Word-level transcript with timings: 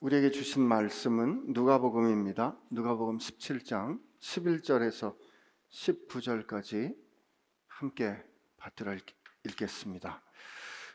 우리에게 0.00 0.30
주신 0.30 0.62
말씀은 0.62 1.46
누가복음입니다. 1.48 2.56
누가복음 2.70 3.18
17장 3.18 3.98
11절에서 4.20 5.16
19절까지 5.72 6.94
함께 7.66 8.16
받들어 8.58 8.94
읽겠습니다. 9.42 10.22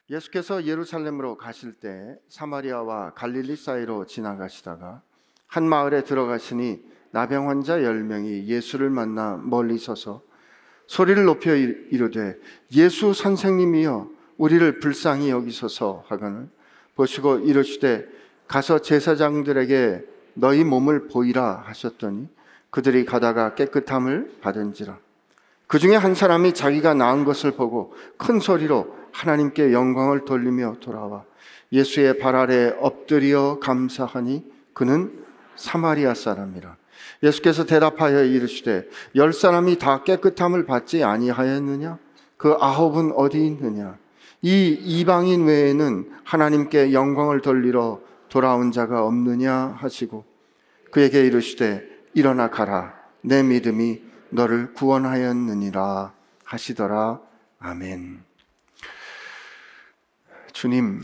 예수께서 0.09 0.63
예루살렘으로 0.63 1.35
가실 1.35 1.73
때 1.73 2.17
사마리아와 2.29 3.13
갈릴리 3.13 3.57
사이로 3.57 4.05
지나가시다가 4.05 5.01
한 5.47 5.67
마을에 5.67 6.05
들어가시니 6.05 6.85
나병 7.11 7.49
환자 7.49 7.79
10명이 7.79 8.45
예수를 8.45 8.89
만나 8.89 9.35
멀리 9.35 9.77
서서 9.77 10.23
소리를 10.87 11.25
높여 11.25 11.53
이르되 11.53 12.39
예수 12.73 13.13
선생님이여 13.13 14.09
우리를 14.37 14.79
불쌍히 14.79 15.29
여기소서 15.29 16.05
하거늘 16.07 16.49
보시고 16.95 17.39
이르시되 17.39 18.23
가서 18.53 18.77
제사장들에게 18.77 20.05
너희 20.35 20.63
몸을 20.63 21.07
보이라 21.07 21.63
하셨더니 21.65 22.27
그들이 22.69 23.03
가다가 23.03 23.55
깨끗함을 23.55 24.35
받은지라 24.41 24.99
그 25.65 25.79
중에 25.79 25.95
한 25.95 26.13
사람이 26.13 26.53
자기가 26.53 26.93
나은 26.93 27.25
것을 27.25 27.53
보고 27.53 27.95
큰 28.15 28.39
소리로 28.39 28.95
하나님께 29.11 29.73
영광을 29.73 30.25
돌리며 30.25 30.75
돌아와 30.81 31.23
예수의 31.71 32.19
발 32.19 32.35
아래 32.35 32.75
엎드려 32.79 33.57
감사하니 33.59 34.45
그는 34.73 35.25
사마리아 35.55 36.13
사람이라. 36.13 36.75
예수께서 37.23 37.65
대답하여 37.65 38.23
이르시되 38.23 38.87
열 39.15 39.33
사람이 39.33 39.79
다 39.79 40.03
깨끗함을 40.03 40.67
받지 40.67 41.03
아니하였느냐? 41.03 41.97
그 42.37 42.55
아홉은 42.59 43.13
어디 43.15 43.43
있느냐? 43.47 43.97
이 44.43 44.77
이방인 44.79 45.47
외에는 45.47 46.11
하나님께 46.23 46.93
영광을 46.93 47.41
돌리러 47.41 48.12
돌아온 48.33 48.71
자가 48.71 49.05
없느냐 49.05 49.77
하시고 49.77 50.25
그에게 50.89 51.23
이르시되 51.23 51.87
일어나 52.15 52.49
가라 52.49 52.99
내 53.21 53.43
믿음이 53.43 54.01
너를 54.31 54.73
구원하였느니라 54.73 56.11
하시더라 56.43 57.21
아멘. 57.59 58.23
주님, 60.51 61.03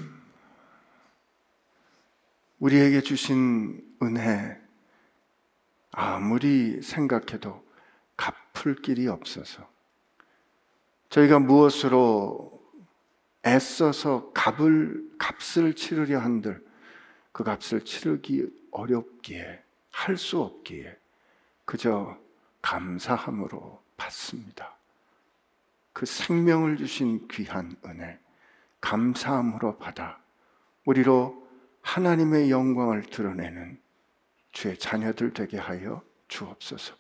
우리에게 2.58 3.02
주신 3.02 3.80
은혜, 4.02 4.60
아무리 5.92 6.82
생각해도 6.82 7.64
갚을 8.18 8.82
길이 8.82 9.08
없어서 9.08 9.70
저희가 11.10 11.38
무엇으로 11.38 12.60
애써서 13.46 14.32
값을, 14.34 15.12
값을 15.20 15.76
치르려 15.76 16.18
한들 16.18 16.68
그 17.40 17.44
값을 17.46 17.86
치르기 17.86 18.50
어렵기에 18.72 19.64
할 19.92 20.18
수 20.18 20.42
없기에 20.42 20.98
그저 21.64 22.18
감사함으로 22.62 23.82
받습니다. 23.96 24.76
그 25.94 26.06
생명을 26.06 26.76
주신 26.76 27.30
귀한 27.30 27.78
은혜. 27.86 28.20
감사함으로 28.82 29.78
받아 29.78 30.20
우리로 30.84 31.48
하나님의 31.82 32.52
영광을 32.52 33.04
드러내는 33.04 33.80
주의 34.52 34.78
자녀들 34.78 35.32
되게 35.32 35.58
하여 35.58 36.04
주옵소서. 36.28 36.94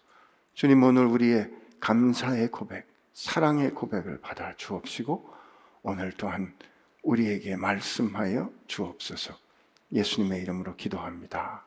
주님 0.54 0.82
오늘 0.84 1.06
우리의 1.08 1.52
감사의 1.82 2.50
고백, 2.50 2.88
사랑의 3.14 3.72
고백을 3.72 4.22
받아 4.22 4.56
주옵시고 4.56 5.34
오늘 5.82 6.14
또한 6.14 6.56
우리에게 7.04 7.58
말씀하여 7.58 8.50
주옵소서. 8.68 9.49
예수님의 9.92 10.42
이름으로 10.42 10.76
기도합니다. 10.76 11.64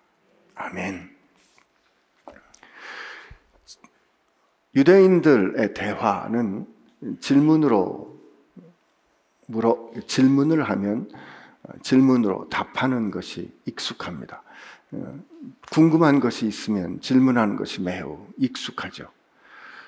아멘. 0.55 1.11
유대인들의 4.75 5.75
대화는 5.75 6.67
질문으로 7.21 8.19
물어 9.47 9.91
질문을 10.07 10.63
하면 10.63 11.11
어, 11.65 11.73
질문으로 11.83 12.49
답하는 12.49 13.11
것이 13.11 13.53
익숙합니다. 13.67 14.43
어, 14.93 15.19
궁금한 15.71 16.21
것이 16.21 16.47
있으면 16.47 17.01
질문하는 17.01 17.57
것이 17.57 17.83
매우 17.83 18.27
익숙하죠. 18.39 19.09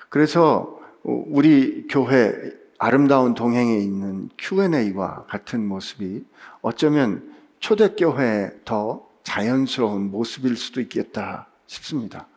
그래서 0.09 0.79
어, 1.03 1.23
우리 1.27 1.87
교회 1.87 2.33
아름다운 2.77 3.33
동행에 3.33 3.77
있는 3.77 4.29
Q&A와 4.37 5.25
같은 5.25 5.65
모습이 5.65 6.25
어쩌면 6.61 7.34
초대교회에 7.59 8.51
더 8.65 9.07
자연스러운 9.23 10.11
모습일 10.11 10.55
수도 10.55 10.81
있겠다 10.81 11.47
싶습니다. 11.67 12.27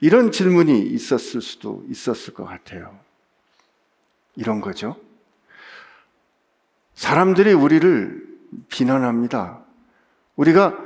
이런 0.00 0.30
질문이 0.30 0.80
있었을 0.80 1.40
수도 1.40 1.84
있었을 1.88 2.34
것 2.34 2.44
같아요. 2.44 2.98
이런 4.36 4.60
거죠. 4.60 4.96
사람들이 6.94 7.52
우리를 7.52 8.26
비난합니다. 8.68 9.60
우리가 10.36 10.78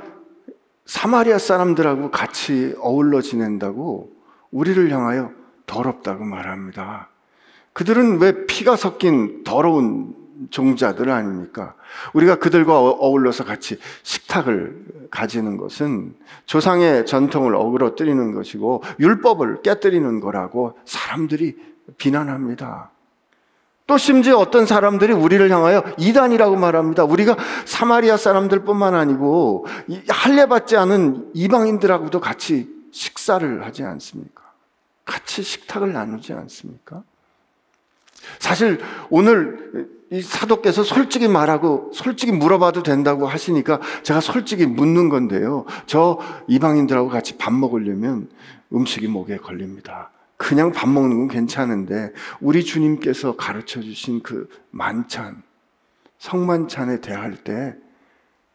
사마리아 0.85 1.37
사람들하고 1.37 2.11
같이 2.11 2.75
어울러 2.79 3.21
지낸다고 3.21 4.11
우리를 4.51 4.91
향하여 4.91 5.33
더럽다고 5.65 6.25
말합니다. 6.25 7.09
그들은 7.73 8.19
왜 8.19 8.45
피가 8.45 8.75
섞인 8.75 9.43
더러운 9.43 10.15
종자들 10.49 11.09
아닙니까? 11.09 11.75
우리가 12.13 12.35
그들과 12.35 12.79
어, 12.79 12.89
어울러서 12.89 13.45
같이 13.45 13.77
식탁을 14.03 15.07
가지는 15.11 15.57
것은 15.57 16.15
조상의 16.45 17.05
전통을 17.05 17.55
어그러뜨리는 17.55 18.33
것이고 18.33 18.83
율법을 18.99 19.61
깨뜨리는 19.61 20.19
거라고 20.19 20.77
사람들이 20.85 21.57
비난합니다. 21.97 22.91
또 23.87 23.97
심지어 23.97 24.37
어떤 24.37 24.65
사람들이 24.65 25.11
우리를 25.11 25.49
향하여 25.51 25.83
이단이라고 25.97 26.55
말합니다. 26.55 27.03
우리가 27.03 27.35
사마리아 27.65 28.15
사람들뿐만 28.15 28.95
아니고 28.95 29.65
할례 30.07 30.45
받지 30.45 30.77
않은 30.77 31.31
이방인들하고도 31.33 32.21
같이 32.21 32.69
식사를 32.91 33.65
하지 33.65 33.83
않습니까? 33.83 34.43
같이 35.03 35.43
식탁을 35.43 35.91
나누지 35.91 36.31
않습니까? 36.31 37.03
사실 38.39 38.79
오늘 39.09 39.89
이 40.11 40.21
사도께서 40.21 40.83
솔직히 40.83 41.29
말하고 41.29 41.89
솔직히 41.93 42.33
물어봐도 42.33 42.83
된다고 42.83 43.27
하시니까 43.27 43.79
제가 44.03 44.19
솔직히 44.19 44.65
묻는 44.65 45.07
건데요. 45.07 45.65
저 45.85 46.19
이방인들하고 46.47 47.07
같이 47.07 47.37
밥 47.37 47.53
먹으려면 47.53 48.29
음식이 48.73 49.07
목에 49.07 49.37
걸립니다. 49.37 50.11
그냥 50.35 50.73
밥 50.73 50.89
먹는 50.89 51.17
건 51.17 51.27
괜찮은데 51.29 52.11
우리 52.41 52.65
주님께서 52.65 53.37
가르쳐 53.37 53.79
주신 53.79 54.21
그 54.21 54.49
만찬, 54.71 55.43
성만찬에 56.17 56.99
대할 56.99 57.37
때 57.37 57.75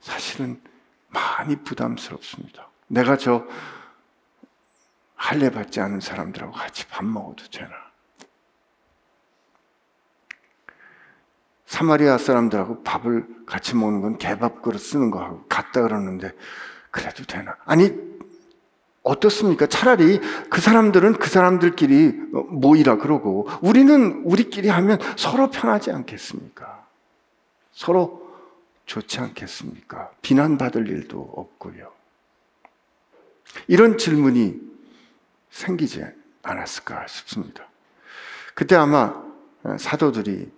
사실은 0.00 0.61
많이 1.09 1.56
부담스럽습니다. 1.56 2.69
내가 2.89 3.16
저 3.16 3.47
할례 5.15 5.49
받지 5.49 5.81
않은 5.81 6.00
사람들하고 6.00 6.53
같이 6.53 6.87
밥 6.89 7.06
먹어도 7.06 7.45
되나? 7.50 7.71
사마리아 11.66 12.16
사람들하고 12.16 12.82
밥을 12.82 13.27
같이 13.44 13.75
먹는 13.75 14.00
건 14.00 14.19
개밥 14.19 14.62
그릇 14.62 14.78
쓰는 14.78 15.10
거하고 15.10 15.44
같다 15.49 15.82
그러는데 15.82 16.32
그래도 16.91 17.25
되나? 17.25 17.56
아니 17.65 17.93
어떻습니까? 19.03 19.66
차라리 19.66 20.21
그 20.50 20.60
사람들은 20.60 21.15
그 21.15 21.28
사람들끼리 21.28 22.12
모이라 22.49 22.97
그러고 22.97 23.49
우리는 23.62 24.22
우리끼리 24.25 24.69
하면 24.69 24.99
서로 25.16 25.50
편하지 25.50 25.93
않겠습니까? 25.93 26.87
서로 27.72 28.27
좋지 28.87 29.21
않겠습니까? 29.21 30.10
비난받을 30.22 30.88
일도 30.88 31.34
없고요. 31.37 31.93
이런 33.69 33.98
질문이 33.98 34.60
생기지 35.51 36.04
않았을까 36.42 37.07
싶습니다. 37.07 37.69
그때 38.54 38.77
아마 38.77 39.22
사도들이 39.78 40.51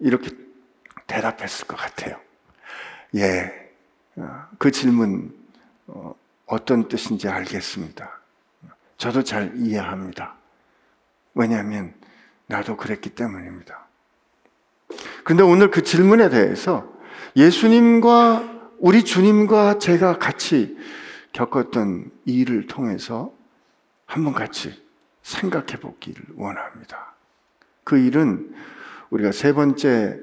이렇게 0.00 0.30
대답했을 1.06 1.66
것 1.66 1.76
같아요. 1.76 2.20
예, 3.14 3.52
그 4.58 4.70
질문 4.70 5.34
어, 5.86 6.14
어떤 6.46 6.88
뜻인지 6.88 7.28
알겠습니다. 7.28 8.20
저도 8.96 9.22
잘 9.22 9.52
이해합니다. 9.56 10.34
왜냐하면 11.34 11.94
나도 12.46 12.76
그랬기 12.76 13.10
때문입니다. 13.10 13.86
근데 15.24 15.42
오늘 15.42 15.70
그 15.70 15.82
질문에 15.82 16.28
대해서 16.30 16.92
예수님과 17.36 18.58
우리 18.78 19.04
주님과 19.04 19.78
제가 19.78 20.18
같이 20.18 20.76
겪었던 21.32 22.10
일을 22.24 22.66
통해서 22.66 23.32
한번 24.06 24.32
같이 24.32 24.82
생각해 25.22 25.78
보기를 25.80 26.24
원합니다. 26.36 27.14
그 27.84 27.98
일은 27.98 28.54
우리가 29.10 29.32
세 29.32 29.52
번째 29.52 30.20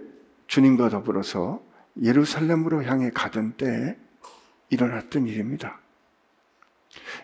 주님과 0.47 0.89
더불어서 0.89 1.61
예루살렘으로 2.01 2.83
향해 2.83 3.09
가던 3.13 3.53
때 3.53 3.97
일어났던 4.69 5.27
일입니다. 5.27 5.79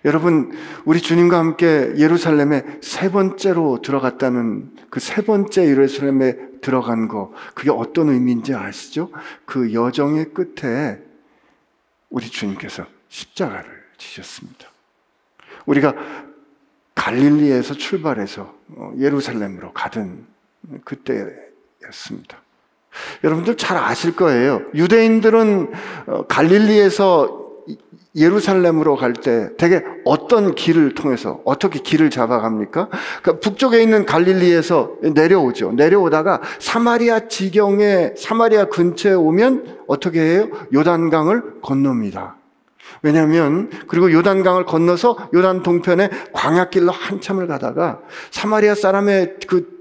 여러분, 0.03 0.51
우리 0.85 0.99
주님과 0.99 1.37
함께 1.37 1.93
예루살렘에 1.97 2.79
세 2.81 3.11
번째로 3.11 3.81
들어갔다는 3.81 4.75
그 4.89 4.99
세 4.99 5.21
번째 5.21 5.67
예루살렘에 5.67 6.59
들어간 6.61 7.07
거, 7.07 7.33
그게 7.53 7.69
어떤 7.69 8.09
의미인지 8.09 8.53
아시죠? 8.53 9.11
그 9.45 9.73
여정의 9.73 10.33
끝에 10.33 10.99
우리 12.09 12.29
주님께서 12.29 12.85
십자가를 13.09 13.69
지셨습니다. 13.97 14.69
우리가 15.65 15.95
갈릴리에서 16.95 17.75
출발해서 17.75 18.55
어, 18.69 18.93
예루살렘으로 18.97 19.73
가던 19.73 20.25
그때 20.83 21.50
였습니다. 21.87 22.37
여러분들 23.23 23.57
잘 23.57 23.77
아실 23.77 24.15
거예요. 24.15 24.61
유대인들은 24.75 25.71
어, 26.07 26.25
갈릴리에서 26.27 27.39
예루살렘으로 28.13 28.97
갈 28.97 29.13
때 29.13 29.49
되게 29.57 29.81
어떤 30.03 30.53
길을 30.53 30.95
통해서 30.95 31.39
어떻게 31.45 31.79
길을 31.79 32.09
잡아갑니까? 32.09 32.89
그러니까 33.21 33.39
북쪽에 33.39 33.81
있는 33.81 34.05
갈릴리에서 34.05 34.97
내려오죠. 35.13 35.71
내려오다가 35.71 36.41
사마리아 36.59 37.29
지경에 37.29 38.13
사마리아 38.17 38.65
근처에 38.65 39.13
오면 39.13 39.77
어떻게 39.87 40.19
해요? 40.19 40.49
요단강을 40.73 41.61
건넙니다. 41.61 42.35
왜냐하면 43.01 43.69
그리고 43.87 44.11
요단강을 44.11 44.65
건너서 44.65 45.29
요단 45.33 45.63
동편에 45.63 46.09
광야길로 46.33 46.91
한참을 46.91 47.47
가다가 47.47 47.99
사마리아 48.31 48.75
사람의 48.75 49.37
그 49.47 49.80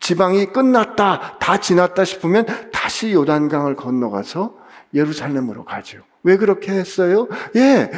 지방이 0.00 0.46
끝났다, 0.46 1.38
다 1.38 1.60
지났다 1.60 2.04
싶으면 2.04 2.46
다시 2.72 3.12
요단강을 3.12 3.76
건너가서 3.76 4.56
예루살렘으로 4.94 5.64
가죠. 5.64 5.98
왜 6.22 6.36
그렇게 6.36 6.72
했어요? 6.72 7.28
예, 7.56 7.90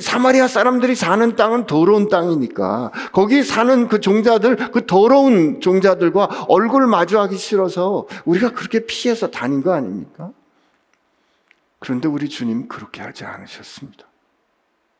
사마리아 0.00 0.48
사람들이 0.48 0.94
사는 0.94 1.36
땅은 1.36 1.66
더러운 1.66 2.08
땅이니까 2.08 2.90
거기 3.12 3.42
사는 3.42 3.88
그 3.88 4.00
종자들, 4.00 4.70
그 4.72 4.86
더러운 4.86 5.60
종자들과 5.60 6.46
얼굴 6.48 6.86
마주하기 6.86 7.36
싫어서 7.36 8.06
우리가 8.24 8.52
그렇게 8.52 8.86
피해서 8.86 9.30
다닌 9.30 9.62
거 9.62 9.74
아닙니까? 9.74 10.30
그런데 11.78 12.08
우리 12.08 12.28
주님 12.30 12.68
그렇게 12.68 13.02
하지 13.02 13.24
않으셨습니다. 13.24 14.06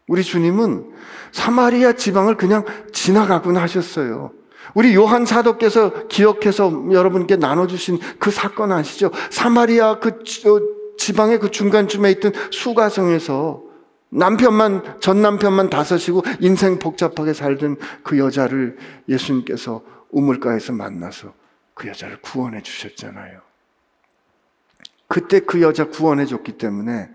우리 0.06 0.22
주님은 0.22 0.92
사마리아 1.32 1.94
지방을 1.94 2.36
그냥 2.36 2.64
지나가곤 2.92 3.56
하셨어요. 3.56 4.32
우리 4.74 4.94
요한 4.94 5.26
사도께서 5.26 6.08
기억해서 6.08 6.86
여러분께 6.90 7.36
나눠주신 7.36 7.98
그 8.18 8.30
사건 8.30 8.72
아시죠? 8.72 9.10
사마리아 9.30 9.98
그 9.98 10.22
지방의 10.98 11.38
그 11.38 11.50
중간쯤에 11.50 12.10
있던 12.12 12.32
수가성에서 12.50 13.62
남편만, 14.08 15.00
전 15.00 15.20
남편만 15.20 15.68
다섯이고 15.68 16.22
인생 16.40 16.78
복잡하게 16.78 17.32
살던 17.32 17.76
그 18.02 18.18
여자를 18.18 18.76
예수님께서 19.08 19.82
우물가에서 20.10 20.72
만나서 20.72 21.34
그 21.74 21.88
여자를 21.88 22.20
구원해 22.22 22.62
주셨잖아요. 22.62 23.40
그때 25.08 25.40
그 25.40 25.60
여자 25.60 25.88
구원해 25.88 26.24
줬기 26.24 26.52
때문에 26.52 27.08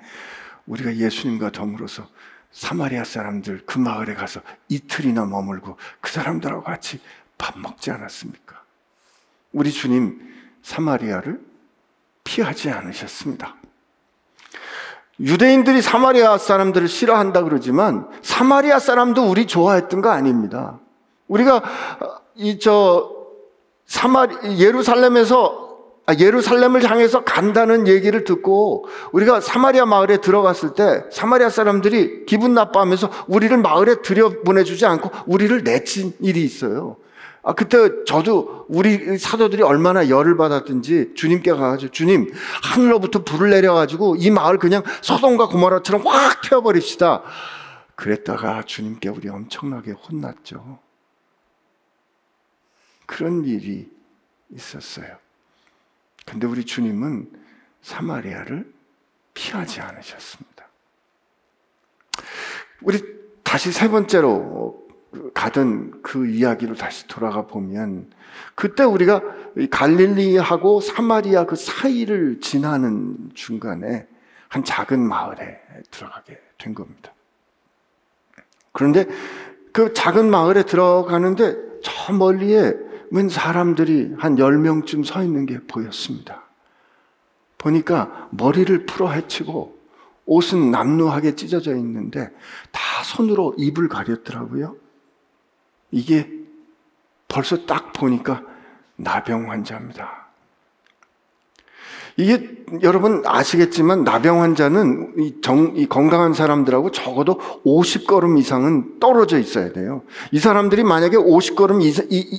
우리가 0.65 0.95
예수님과 0.95 1.51
더불어서 1.51 2.07
사마리아 2.51 3.03
사람들 3.03 3.63
그 3.65 3.79
마을에 3.79 4.13
가서 4.13 4.41
이틀이나 4.67 5.25
머물고 5.25 5.77
그 6.01 6.11
사람들하고 6.11 6.63
같이 6.63 6.99
밥 7.41 7.57
먹지 7.57 7.89
않았습니까? 7.89 8.61
우리 9.51 9.71
주님 9.71 10.21
사마리아를 10.61 11.41
피하지 12.23 12.69
않으셨습니다. 12.69 13.55
유대인들이 15.19 15.81
사마리아 15.81 16.37
사람들을 16.37 16.87
싫어한다 16.87 17.43
그러지만 17.43 18.07
사마리아 18.21 18.77
사람도 18.79 19.27
우리 19.27 19.47
좋아했던 19.47 20.01
거 20.01 20.09
아닙니다. 20.09 20.79
우리가 21.27 21.63
이 22.35 22.59
저 22.59 23.09
사마리 23.87 24.59
예루살렘에서 24.59 25.69
아, 26.05 26.15
예루살렘을 26.15 26.89
향해서 26.89 27.23
간다는 27.23 27.87
얘기를 27.87 28.23
듣고 28.23 28.85
우리가 29.11 29.41
사마리아 29.41 29.85
마을에 29.85 30.17
들어갔을 30.17 30.73
때 30.73 31.03
사마리아 31.11 31.49
사람들이 31.49 32.25
기분 32.25 32.53
나빠하면서 32.53 33.25
우리를 33.27 33.55
마을에 33.57 34.01
들여 34.01 34.41
보내주지 34.43 34.85
않고 34.85 35.11
우리를 35.27 35.63
내친 35.63 36.13
일이 36.21 36.43
있어요. 36.43 36.97
아, 37.43 37.53
그때 37.53 38.03
저도 38.05 38.65
우리 38.69 39.17
사도들이 39.17 39.63
얼마나 39.63 40.09
열을 40.09 40.37
받았든지 40.37 41.13
주님께 41.15 41.51
가가지고 41.51 41.91
주님, 41.91 42.31
하늘로부터 42.63 43.23
불을 43.23 43.49
내려가지고 43.49 44.15
이 44.17 44.29
마을 44.29 44.59
그냥 44.59 44.83
소돔과 45.01 45.47
고모라처럼 45.47 46.05
확 46.05 46.41
태워버립시다. 46.41 47.23
그랬다가 47.95 48.63
주님께 48.63 49.09
우리 49.09 49.29
엄청나게 49.29 49.91
혼났죠. 49.91 50.79
그런 53.07 53.43
일이 53.43 53.89
있었어요. 54.51 55.17
근데 56.25 56.45
우리 56.45 56.63
주님은 56.63 57.31
사마리아를 57.81 58.71
피하지 59.33 59.81
않으셨습니다. 59.81 60.67
우리 62.81 63.01
다시 63.43 63.71
세 63.71 63.89
번째로 63.89 64.87
가던 65.33 66.01
그 66.01 66.27
이야기로 66.27 66.75
다시 66.75 67.07
돌아가 67.07 67.45
보면 67.45 68.09
그때 68.55 68.83
우리가 68.83 69.21
갈릴리하고 69.69 70.79
사마리아 70.79 71.45
그 71.45 71.55
사이를 71.55 72.39
지나는 72.39 73.31
중간에 73.33 74.07
한 74.47 74.63
작은 74.63 74.99
마을에 74.99 75.59
들어가게 75.91 76.39
된 76.57 76.73
겁니다. 76.73 77.13
그런데 78.71 79.05
그 79.73 79.93
작은 79.93 80.29
마을에 80.29 80.63
들어가는데 80.63 81.55
저 81.83 82.13
멀리에 82.13 82.73
웬 83.11 83.27
사람들이 83.27 84.15
한 84.17 84.35
10명쯤 84.35 85.05
서 85.05 85.23
있는 85.23 85.45
게 85.45 85.59
보였습니다. 85.67 86.43
보니까 87.57 88.29
머리를 88.31 88.85
풀어 88.85 89.11
헤치고 89.11 89.79
옷은 90.25 90.71
남루하게 90.71 91.35
찢어져 91.35 91.75
있는데 91.75 92.31
다 92.71 92.81
손으로 93.03 93.53
입을 93.57 93.89
가렸더라고요. 93.89 94.75
이게 95.91 96.29
벌써 97.27 97.65
딱 97.65 97.93
보니까 97.93 98.43
나병 98.95 99.49
환자입니다. 99.51 100.20
이게 102.17 102.61
여러분 102.83 103.23
아시겠지만 103.25 104.03
나병 104.03 104.41
환자는 104.41 105.13
이, 105.17 105.41
정, 105.41 105.73
이 105.75 105.87
건강한 105.87 106.33
사람들하고 106.33 106.91
적어도 106.91 107.39
50걸음 107.65 108.37
이상은 108.39 108.99
떨어져 108.99 109.37
있어야 109.39 109.71
돼요. 109.73 110.03
이 110.31 110.39
사람들이 110.39 110.83
만약에 110.83 111.17
50걸음 111.17 111.81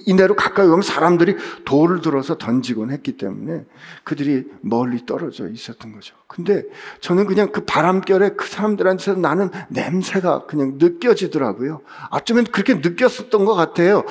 이내로 0.06 0.36
가까이 0.36 0.66
오면 0.66 0.82
사람들이 0.82 1.36
돌을 1.64 2.00
들어서 2.00 2.38
던지곤 2.38 2.90
했기 2.90 3.16
때문에 3.16 3.64
그들이 4.04 4.44
멀리 4.60 5.04
떨어져 5.04 5.48
있었던 5.48 5.92
거죠. 5.92 6.14
근데 6.26 6.64
저는 7.00 7.26
그냥 7.26 7.52
그 7.52 7.64
바람결에 7.64 8.30
그 8.30 8.46
사람들한테서 8.46 9.20
나는 9.20 9.50
냄새가 9.68 10.46
그냥 10.46 10.78
느껴지더라고요. 10.78 11.82
어쩌면 12.10 12.44
그렇게 12.44 12.74
느꼈었던 12.74 13.44
것 13.44 13.54
같아요. 13.54 14.04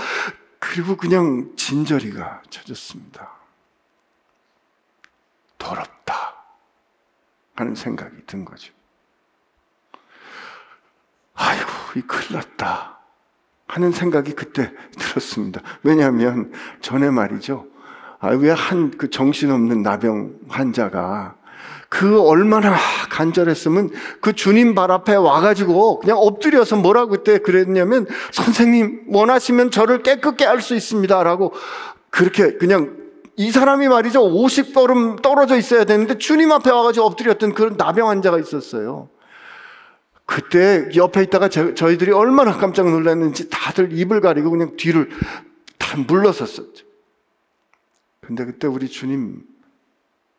그리고 0.60 0.96
그냥 0.96 1.50
진저리가 1.56 2.44
쳐졌습니다. 2.51 3.40
더럽다 5.62 6.34
하는 7.56 7.75
생각이 7.75 8.25
든 8.25 8.44
거죠. 8.46 8.74
아이고, 11.36 11.70
이 11.96 12.01
큰일 12.01 12.38
났다 12.38 13.00
하는 13.68 13.91
생각이 13.91 14.34
그때 14.34 14.72
들었습니다. 14.98 15.62
왜냐하면 15.84 16.51
전에 16.82 17.10
말이죠. 17.10 17.68
아, 18.20 18.30
왜 18.30 18.51
한 18.53 18.91
그 18.98 19.10
정신없는 19.10 19.82
나병 19.82 20.36
환자가 20.50 21.36
그 21.89 22.22
얼마나 22.22 22.75
간절했으면 23.10 23.89
그 24.22 24.34
주님 24.34 24.75
발 24.75 24.91
앞에 24.91 25.15
와가지고 25.15 26.00
그냥 26.00 26.18
엎드려서 26.18 26.77
뭐라고 26.77 27.12
그때 27.12 27.39
그랬냐면 27.39 28.06
선생님 28.32 29.06
원하시면 29.08 29.72
저를 29.72 30.03
깨끗게 30.03 30.46
할 30.46 30.62
수 30.62 30.75
있습니다라고 30.75 31.53
그렇게 32.10 32.58
그냥 32.58 33.00
이 33.41 33.50
사람이 33.50 33.88
말이죠. 33.88 34.21
50걸음 34.21 35.19
떨어져 35.24 35.57
있어야 35.57 35.83
되는데 35.83 36.19
주님 36.19 36.51
앞에 36.51 36.69
와가지고 36.69 37.07
엎드렸던 37.07 37.55
그런 37.55 37.75
나병 37.75 38.07
환자가 38.07 38.38
있었어요. 38.38 39.10
그때 40.27 40.88
옆에 40.95 41.24
있다가 41.24 41.50
저, 41.50 41.71
희들이 41.71 42.12
얼마나 42.12 42.55
깜짝 42.55 42.88
놀랐는지 42.88 43.50
다들 43.50 43.93
입을 43.93 44.21
가리고 44.21 44.51
그냥 44.51 44.77
뒤를 44.77 45.10
다 45.79 45.98
물러섰었죠. 45.98 46.86
근데 48.19 48.45
그때 48.45 48.67
우리 48.67 48.88
주님 48.88 49.43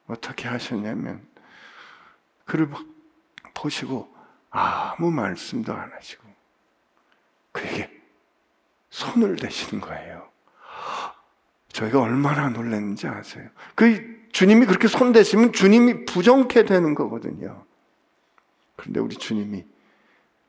어떻게 0.06 0.47
하셨냐면 0.47 1.26
그를 2.44 2.71
보시고 3.52 4.14
아무 4.49 5.11
말씀도 5.11 5.73
안 5.73 5.90
하시고 5.92 6.23
그에게 7.50 7.90
손을 8.90 9.35
대시는 9.35 9.80
거예요. 9.80 10.30
저희가 11.73 12.00
얼마나 12.00 12.49
놀랐는지 12.49 13.07
아세요? 13.07 13.49
그 13.75 14.29
주님이 14.33 14.67
그렇게 14.67 14.88
손대시면 14.88 15.52
주님이 15.52 16.05
부정케 16.05 16.64
되는 16.64 16.95
거거든요. 16.95 17.64
그런데 18.76 19.00
우리 19.00 19.17
주님이 19.17 19.64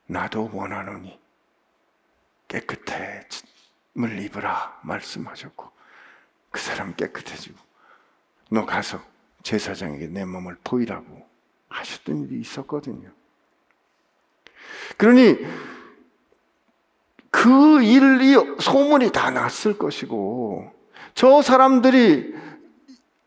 나도 0.05 0.49
원하노니 0.53 1.19
깨끗해짐을 2.47 4.19
입으라 4.21 4.79
말씀하셨고 4.83 5.71
그 6.51 6.59
사람 6.59 6.93
깨끗해지고 6.95 7.57
너 8.51 8.65
가서 8.65 9.01
제사장에게 9.43 10.07
내 10.07 10.25
몸을 10.25 10.57
보이라고 10.63 11.27
하셨던 11.69 12.25
일이 12.25 12.39
있었거든요. 12.39 13.09
그러니 14.97 15.37
그 17.31 17.81
일이 17.81 18.35
소문이 18.61 19.11
다 19.11 19.31
났을 19.31 19.77
것이고 19.77 20.82
저 21.15 21.41
사람들이 21.41 22.33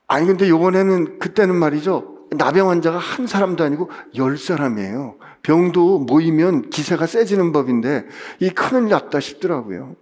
아니 0.06 0.26
근데 0.26 0.48
요번에는 0.48 1.18
그때는 1.18 1.54
말이죠. 1.54 2.16
나병 2.30 2.70
환자가 2.70 2.98
한 2.98 3.26
사람도 3.26 3.64
아니고 3.64 3.90
열 4.16 4.36
사람이에요. 4.36 5.16
병도 5.42 6.00
모이면 6.00 6.70
기세가 6.70 7.06
세지는 7.06 7.52
법인데 7.52 8.04
이 8.40 8.50
큰일 8.50 8.88
났다 8.88 9.20
싶더라고요. 9.20 9.94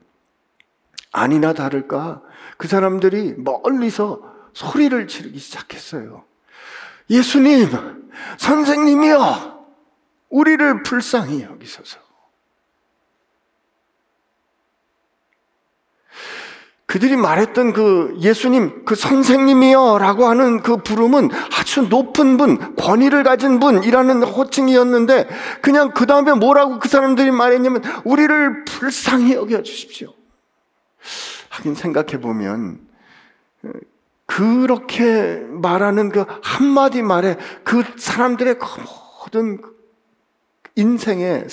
아니나 1.13 1.53
다를까 1.53 2.23
그 2.57 2.67
사람들이 2.67 3.35
멀리서 3.39 4.23
소리를 4.53 5.07
지르기 5.07 5.39
시작했어요. 5.39 6.25
예수님, 7.11 7.69
선생님이여, 8.39 9.67
우리를 10.31 10.83
불쌍히 10.83 11.43
여기소서. 11.43 12.04
그들이 16.95 17.17
말했던 17.17 17.73
그 17.73 18.17
예수님, 18.21 18.85
그 18.85 18.95
선생님이여 18.95 19.99
라고 19.99 20.27
하는 20.27 20.63
그 20.63 20.77
부름은 20.77 21.29
아주 21.59 21.83
높은 21.83 22.37
분, 22.37 22.77
권위를 22.77 23.25
가진 23.25 23.59
분이라는 23.59 24.23
호칭이었는데 24.23 25.29
그냥 25.61 25.91
그 25.91 26.07
다음에 26.07 26.35
뭐라고 26.35 26.79
그 26.79 26.89
사람들이 26.89 27.33
말했냐면 27.33 27.83
우리를 28.05 28.63
불쌍히 28.63 29.33
여겨 29.33 29.65
주십시오. 29.65 30.15
하긴 31.49 31.75
생각해 31.75 32.21
보면 32.21 32.79
그렇게 34.27 35.45
말하는 35.49 36.11
그 36.11 36.25
한마디 36.45 37.03
말에 37.03 37.39
그 37.65 37.83
사람들의 37.97 38.61
그 38.61 38.67
모든 39.25 39.61
인생의 40.77 41.49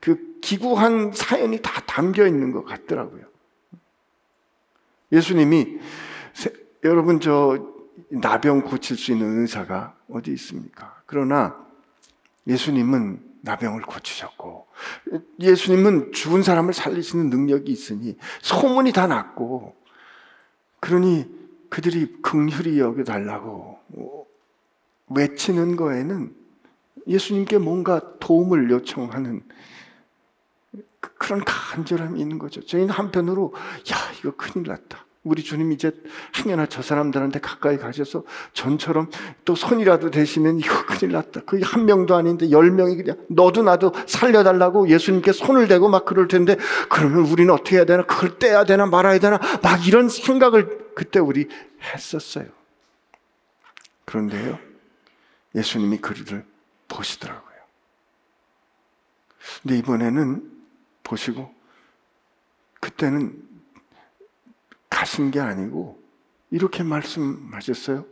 그 0.00 0.40
기구한 0.40 1.12
사연이 1.14 1.62
다 1.62 1.80
담겨 1.86 2.26
있는 2.26 2.50
것 2.50 2.64
같더라고요. 2.64 3.29
예수님이 5.12 5.78
여러분 6.84 7.20
저 7.20 7.66
나병 8.10 8.62
고칠 8.62 8.96
수 8.96 9.12
있는 9.12 9.40
의사가 9.40 9.96
어디 10.10 10.32
있습니까? 10.32 11.02
그러나 11.06 11.56
예수님은 12.46 13.30
나병을 13.42 13.82
고치셨고 13.82 14.66
예수님은 15.40 16.12
죽은 16.12 16.42
사람을 16.42 16.72
살리시는 16.72 17.30
능력이 17.30 17.70
있으니 17.70 18.16
소문이 18.42 18.92
다 18.92 19.06
났고 19.06 19.76
그러니 20.80 21.26
그들이 21.68 22.20
긍휼히 22.22 22.78
여겨 22.78 23.04
달라고 23.04 23.78
외치는 25.08 25.76
거에는 25.76 26.34
예수님께 27.06 27.58
뭔가 27.58 28.18
도움을 28.18 28.70
요청하는 28.70 29.42
그런 31.00 31.42
간절함이 31.44 32.20
있는 32.20 32.38
거죠. 32.38 32.64
저희는 32.64 32.90
한편으로 32.90 33.52
야 33.92 33.96
이거 34.18 34.32
큰일 34.36 34.68
났다. 34.68 35.06
우리 35.22 35.42
주님 35.42 35.70
이제 35.72 35.92
행여나 36.36 36.64
저 36.66 36.80
사람들한테 36.80 37.40
가까이 37.40 37.76
가셔서 37.76 38.24
전처럼 38.54 39.10
또 39.44 39.54
손이라도 39.54 40.10
대시면 40.10 40.60
이거 40.60 40.86
큰일 40.86 41.12
났다. 41.12 41.42
그게 41.42 41.62
한 41.64 41.84
명도 41.84 42.14
아닌데 42.16 42.50
열 42.50 42.70
명이 42.70 42.96
그냥 42.96 43.18
너도 43.28 43.62
나도 43.62 43.92
살려달라고 44.06 44.88
예수님께 44.88 45.32
손을 45.32 45.68
대고 45.68 45.90
막 45.90 46.06
그럴 46.06 46.26
텐데 46.26 46.56
그러면 46.88 47.26
우리는 47.26 47.52
어떻게 47.52 47.76
해야 47.76 47.84
되나? 47.84 48.04
그걸 48.06 48.38
떼야 48.38 48.64
되나 48.64 48.86
말아야 48.86 49.18
되나? 49.18 49.38
막 49.62 49.86
이런 49.86 50.08
생각을 50.08 50.94
그때 50.94 51.18
우리 51.18 51.48
했었어요. 51.82 52.46
그런데요, 54.06 54.58
예수님이 55.54 55.98
그를 55.98 56.44
보시더라고요. 56.88 57.50
근데 59.62 59.78
이번에는 59.78 60.59
보시고 61.10 61.52
그때는 62.78 63.36
가신 64.88 65.30
게 65.30 65.40
아니고 65.40 66.00
이렇게 66.50 66.82
말씀하셨어요. 66.82 68.06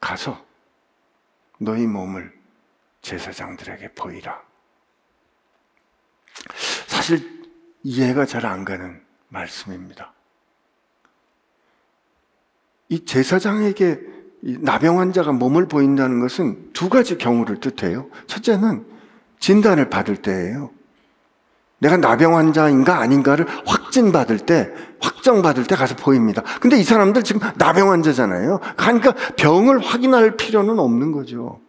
가서 0.00 0.44
너희 1.58 1.86
몸을 1.86 2.32
제사장들에게 3.00 3.92
보이라. 3.94 4.42
사실 6.86 7.48
이해가 7.82 8.26
잘 8.26 8.44
안 8.44 8.64
가는 8.64 9.02
말씀입니다. 9.28 10.12
이 12.88 13.04
제사장에게 13.04 14.00
나병 14.60 15.00
환자가 15.00 15.32
몸을 15.32 15.68
보인다는 15.68 16.20
것은 16.20 16.72
두 16.72 16.88
가지 16.88 17.16
경우를 17.16 17.60
뜻해요. 17.60 18.10
첫째는 18.26 18.86
진단을 19.40 19.88
받을 19.88 20.16
때예요. 20.16 20.76
내가 21.86 21.96
나병 21.96 22.36
환자인가 22.36 22.98
아닌가를 22.98 23.46
확진받을 23.64 24.40
때, 24.40 24.72
확정받을 24.98 25.64
때 25.64 25.76
가서 25.76 25.94
보입니다. 25.94 26.42
근데 26.60 26.76
이 26.76 26.82
사람들 26.82 27.22
지금 27.22 27.40
나병 27.56 27.92
환자잖아요. 27.92 28.58
그러니까 28.76 29.12
병을 29.36 29.78
확인할 29.78 30.36
필요는 30.36 30.80
없는 30.80 31.12
거죠. 31.12 31.60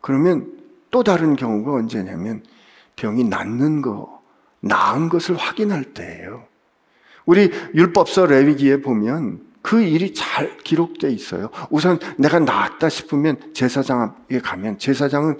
그러면 0.00 0.48
또 0.90 1.04
다른 1.04 1.36
경우가 1.36 1.72
언제냐면 1.72 2.42
병이 2.96 3.24
낫는 3.24 3.80
거, 3.80 4.20
나은 4.58 5.08
것을 5.08 5.36
확인할 5.36 5.84
때예요. 5.94 6.42
우리 7.24 7.52
율법서 7.72 8.26
레위기에 8.26 8.80
보면 8.80 9.40
그 9.62 9.80
일이 9.82 10.14
잘 10.14 10.56
기록되어 10.58 11.10
있어요. 11.10 11.50
우선 11.70 12.00
내가 12.16 12.40
나았다 12.40 12.88
싶으면 12.88 13.36
제사장에게 13.54 14.40
가면 14.42 14.78
제사장은 14.78 15.38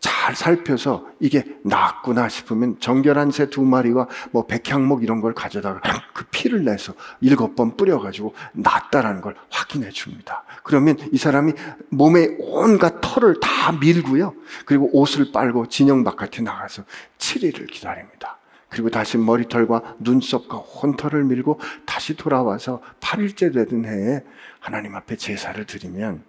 잘 0.00 0.36
살펴서 0.36 1.06
이게 1.20 1.44
낫구나 1.64 2.28
싶으면 2.28 2.78
정결한 2.80 3.30
새 3.30 3.46
두 3.46 3.62
마리와 3.62 4.08
뭐 4.30 4.46
백향목 4.46 5.02
이런 5.02 5.20
걸 5.20 5.34
가져다가 5.34 5.80
그 6.12 6.24
피를 6.30 6.64
내서 6.64 6.92
일곱 7.20 7.56
번 7.56 7.76
뿌려가지고 7.76 8.34
낫다라는 8.52 9.20
걸 9.20 9.34
확인해 9.50 9.90
줍니다. 9.90 10.44
그러면 10.62 10.98
이 11.12 11.18
사람이 11.18 11.52
몸에 11.90 12.36
온갖 12.38 13.00
털을 13.00 13.40
다 13.40 13.72
밀고요. 13.72 14.34
그리고 14.66 14.88
옷을 14.92 15.32
빨고 15.32 15.66
진영 15.68 16.04
바깥에 16.04 16.42
나가서 16.42 16.84
7일을 17.18 17.70
기다립니다. 17.70 18.38
그리고 18.68 18.90
다시 18.90 19.16
머리털과 19.16 19.96
눈썹과 20.00 20.58
혼털을 20.58 21.24
밀고 21.24 21.58
다시 21.86 22.16
돌아와서 22.16 22.82
8일째 23.00 23.52
되던 23.54 23.86
해에 23.86 24.22
하나님 24.60 24.94
앞에 24.94 25.16
제사를 25.16 25.64
드리면 25.64 26.22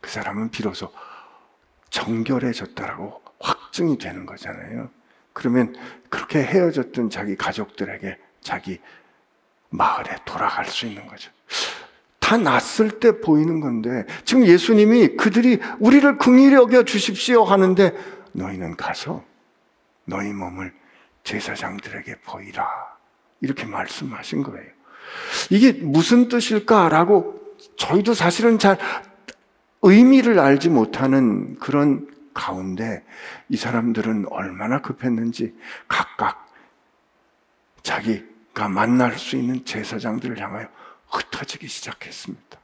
그 0.00 0.10
사람은 0.10 0.50
비로소 0.50 0.90
정결해졌다라고 1.92 3.22
확증이 3.38 3.98
되는 3.98 4.26
거잖아요. 4.26 4.90
그러면 5.32 5.74
그렇게 6.08 6.42
헤어졌던 6.42 7.10
자기 7.10 7.36
가족들에게 7.36 8.18
자기 8.40 8.80
마을에 9.70 10.16
돌아갈 10.24 10.66
수 10.66 10.86
있는 10.86 11.06
거죠. 11.06 11.30
다 12.18 12.36
났을 12.38 12.98
때 12.98 13.20
보이는 13.20 13.60
건데 13.60 14.06
지금 14.24 14.46
예수님이 14.46 15.16
그들이 15.16 15.60
우리를 15.78 16.18
긍휼히 16.18 16.54
여겨 16.54 16.84
주십시오 16.84 17.44
하는데 17.44 17.92
너희는 18.32 18.76
가서 18.76 19.22
너희 20.04 20.32
몸을 20.32 20.72
제사장들에게 21.24 22.20
보이라 22.20 22.66
이렇게 23.40 23.66
말씀하신 23.66 24.42
거예요. 24.44 24.70
이게 25.50 25.72
무슨 25.72 26.28
뜻일까라고 26.28 27.40
저희도 27.76 28.14
사실은 28.14 28.58
잘 28.58 28.78
의미를 29.82 30.38
알지 30.38 30.70
못하는 30.70 31.58
그런 31.58 32.08
가운데 32.32 33.04
이 33.48 33.56
사람들은 33.56 34.26
얼마나 34.30 34.80
급했는지 34.80 35.54
각각 35.88 36.48
자기가 37.82 38.68
만날 38.68 39.18
수 39.18 39.36
있는 39.36 39.64
제사장들을 39.64 40.40
향하여 40.40 40.68
흩어지기 41.10 41.66
시작했습니다. 41.66 42.58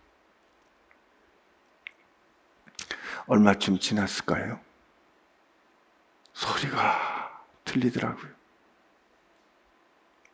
얼마쯤 3.27 3.79
지났을까요? 3.79 4.59
소리가 6.33 7.45
들리더라고요. 7.65 8.31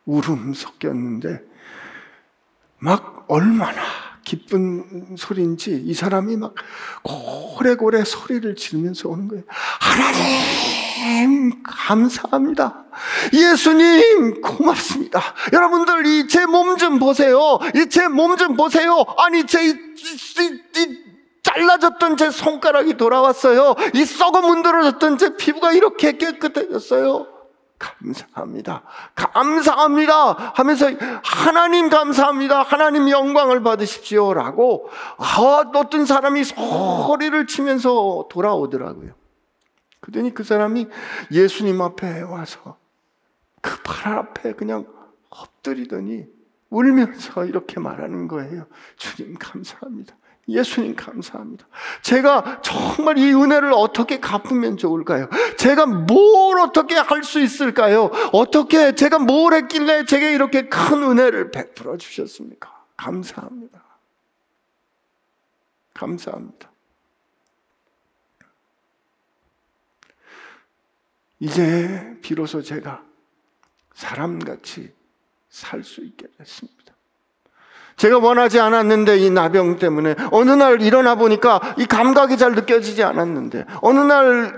울음 0.05 0.53
섞였는데 0.53 1.41
막 2.77 3.25
얼마나 3.27 3.81
기쁜 4.25 5.15
소리인지 5.17 5.83
이 5.85 5.93
사람이 5.93 6.35
막 6.35 6.55
고래고래 7.03 8.03
소리를 8.03 8.55
지르면서 8.55 9.07
오는 9.07 9.27
거예요. 9.29 9.43
하나님, 9.79 11.63
감사합니다. 11.63 12.85
예수님, 13.33 14.41
고맙습니다. 14.41 15.21
여러분들, 15.53 16.05
이 16.07 16.27
제 16.27 16.45
몸 16.45 16.77
좀 16.77 16.99
보세요. 16.99 17.59
이 17.75 17.87
제 17.87 18.07
몸 18.09 18.35
좀 18.37 18.55
보세요. 18.57 19.05
아니, 19.19 19.45
제, 19.45 19.63
이, 19.63 19.69
이, 19.69 20.79
이, 20.79 20.97
잘라졌던 21.43 22.17
제 22.17 22.31
손가락이 22.31 22.97
돌아왔어요. 22.97 23.75
이 23.93 24.03
썩어 24.03 24.41
문드러졌던 24.41 25.17
제 25.19 25.37
피부가 25.37 25.71
이렇게 25.73 26.17
깨끗해졌어요. 26.17 27.27
감사합니다. 27.79 28.83
감사합니다. 29.15 30.53
하면서 30.55 30.87
하나님 31.23 31.89
감사합니다. 31.89 32.61
하나님 32.63 33.09
영광을 33.09 33.61
받으십시오. 33.63 34.33
라고 34.33 34.89
아, 35.17 35.63
어떤 35.75 36.05
사람이 36.05 36.43
소리를 36.43 37.47
치면서 37.47 38.27
돌아오더라고요. 38.29 39.13
그러니 39.99 40.33
그 40.33 40.43
사람이 40.43 40.87
예수님 41.31 41.81
앞에 41.81 42.21
와서 42.21 42.77
그 43.61 43.81
발 43.83 44.17
앞에 44.19 44.53
그냥 44.53 44.85
엎드리더니 45.29 46.25
울면서 46.69 47.45
이렇게 47.45 47.79
말하는 47.79 48.27
거예요. 48.27 48.67
주님 48.97 49.35
감사합니다. 49.39 50.15
예수님 50.47 50.95
감사합니다. 50.95 51.65
제가 52.03 52.61
정말 52.61 53.17
이 53.17 53.33
은혜를 53.33 53.73
어떻게 53.73 54.19
갚으면 54.19 54.77
좋을까요? 54.77 55.27
제가 55.57 55.85
뭘 55.87 56.59
어떻게 56.59 56.95
할 56.95 57.23
수 57.23 57.39
있을까요? 57.41 58.11
어떻게 58.31 58.93
제가 58.93 59.17
뭘 59.19 59.53
했길래 59.53 60.05
제게 60.05 60.33
이렇게 60.33 60.69
큰 60.69 61.01
은혜를 61.01 61.49
베풀어 61.51 61.97
주셨습니까? 61.97 62.85
감사합니다. 62.95 63.83
감사합니다. 65.95 66.69
이제 71.39 72.17
비로소 72.21 72.61
제가 72.61 73.03
사람같이 73.93 74.93
살 75.49 75.83
수 75.83 76.01
있게 76.03 76.27
됐습니다. 76.37 76.84
제가 77.97 78.17
원하지 78.17 78.59
않았는데 78.59 79.17
이 79.19 79.29
나병 79.29 79.77
때문에 79.77 80.15
어느 80.31 80.51
날 80.51 80.81
일어나 80.81 81.15
보니까 81.15 81.61
이 81.77 81.85
감각이 81.85 82.37
잘 82.37 82.51
느껴지지 82.53 83.03
않았는데 83.03 83.65
어느 83.81 83.99
날 83.99 84.57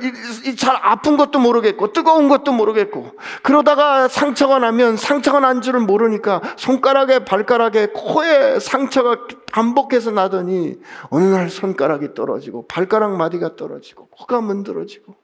잘 0.57 0.77
아픈 0.81 1.17
것도 1.17 1.39
모르겠고 1.39 1.93
뜨거운 1.93 2.27
것도 2.27 2.51
모르겠고 2.51 3.11
그러다가 3.43 4.07
상처가 4.07 4.59
나면 4.59 4.97
상처가 4.97 5.39
난 5.39 5.61
줄을 5.61 5.79
모르니까 5.81 6.41
손가락에 6.57 7.25
발가락에 7.25 7.89
코에 7.93 8.59
상처가 8.59 9.17
반복해서 9.51 10.11
나더니 10.11 10.75
어느 11.09 11.23
날 11.25 11.49
손가락이 11.49 12.13
떨어지고 12.13 12.65
발가락 12.67 13.15
마디가 13.17 13.55
떨어지고 13.55 14.07
코가 14.07 14.41
문드러지고 14.41 15.15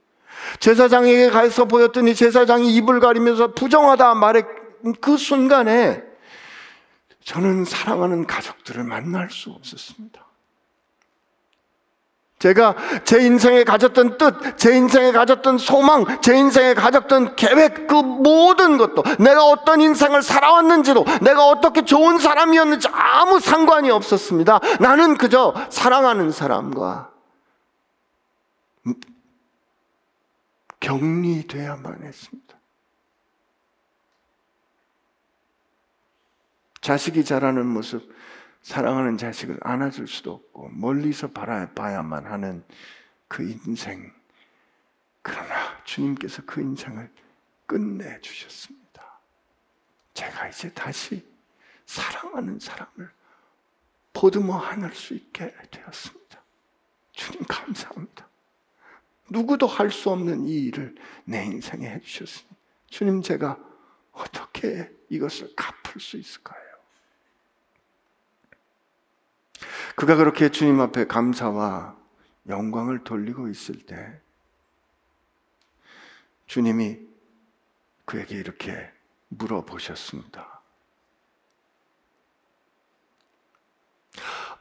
제사장에게 0.60 1.29
가서 1.29 1.65
보였더니 1.65 2.15
제사장이 2.15 2.74
입을 2.75 3.00
가리면서 3.00 3.53
부정하다 3.53 4.15
말해 4.15 4.43
그 5.01 5.17
순간에 5.17 6.03
저는 7.25 7.65
사랑하는 7.65 8.27
가족들을 8.27 8.84
만날 8.84 9.30
수 9.30 9.50
없었습니다. 9.51 10.24
제가 12.39 12.75
제 13.06 13.25
인생에 13.25 13.63
가졌던 13.63 14.18
뜻, 14.18 14.58
제 14.58 14.75
인생에 14.75 15.13
가졌던 15.13 15.58
소망, 15.58 16.03
제 16.22 16.38
인생에 16.38 16.74
가졌던 16.74 17.38
계획, 17.38 17.88
그 17.88 17.94
모든 17.94 18.77
것도 18.77 19.03
내가 19.18 19.46
어떤 19.46 19.80
인생을 19.80 20.22
살아왔는지도 20.22 21.06
내가 21.22 21.48
어떻게 21.48 21.86
좋은 21.86 22.18
사람이었는지 22.18 22.89
아무 22.92 23.39
상관이 23.39 23.89
없었습니다. 23.92 24.60
나는 24.82 25.18
그저 25.18 25.53
사랑하는 25.70 26.32
사람과 26.32 27.12
격리돼야만 30.82 32.03
했습니다. 32.03 32.58
자식이 36.84 37.24
자라는 37.24 37.66
모습, 37.66 38.13
사랑하는 38.62 39.18
자식을 39.18 39.58
안아줄 39.62 40.06
수도 40.06 40.34
없고, 40.34 40.68
멀리서 40.74 41.32
바라봐야만 41.32 42.25
하는 42.25 42.62
그 43.30 43.42
인생. 43.66 44.12
그러나 45.22 45.82
주님께서 45.86 46.42
그 46.46 46.60
인생을 46.60 47.10
끝내 47.66 48.20
주셨습니다. 48.20 49.02
제가 50.13 50.50
이제 50.50 50.74
다시 50.74 51.25
사랑하는 51.86 52.60
사람을 52.60 53.10
보듬어 54.12 54.60
안을 54.60 54.94
수 54.94 55.14
있게 55.14 55.55
되었습니다. 55.72 56.42
주님 57.14 57.46
감사합니다. 57.48 58.27
누구도 59.29 59.68
할 59.68 59.90
수 59.90 60.10
없는 60.10 60.46
이 60.50 60.66
일을 60.66 60.96
내 61.24 61.46
인생에 61.46 61.90
해주셨으니 61.92 62.50
주님 62.88 63.22
제가 63.22 63.57
어떻게 64.12 64.92
이것을 65.07 65.55
갚을 65.55 66.01
수 66.01 66.18
있을까요? 66.18 66.73
그가 69.96 70.16
그렇게 70.16 70.50
주님 70.50 70.80
앞에 70.82 71.08
감사와 71.08 71.96
영광을 72.48 73.04
돌리고 73.04 73.48
있을 73.48 73.86
때 73.86 74.20
주님이 76.48 77.00
그에게 78.06 78.36
이렇게 78.36 78.92
물어보셨습니다. 79.30 80.62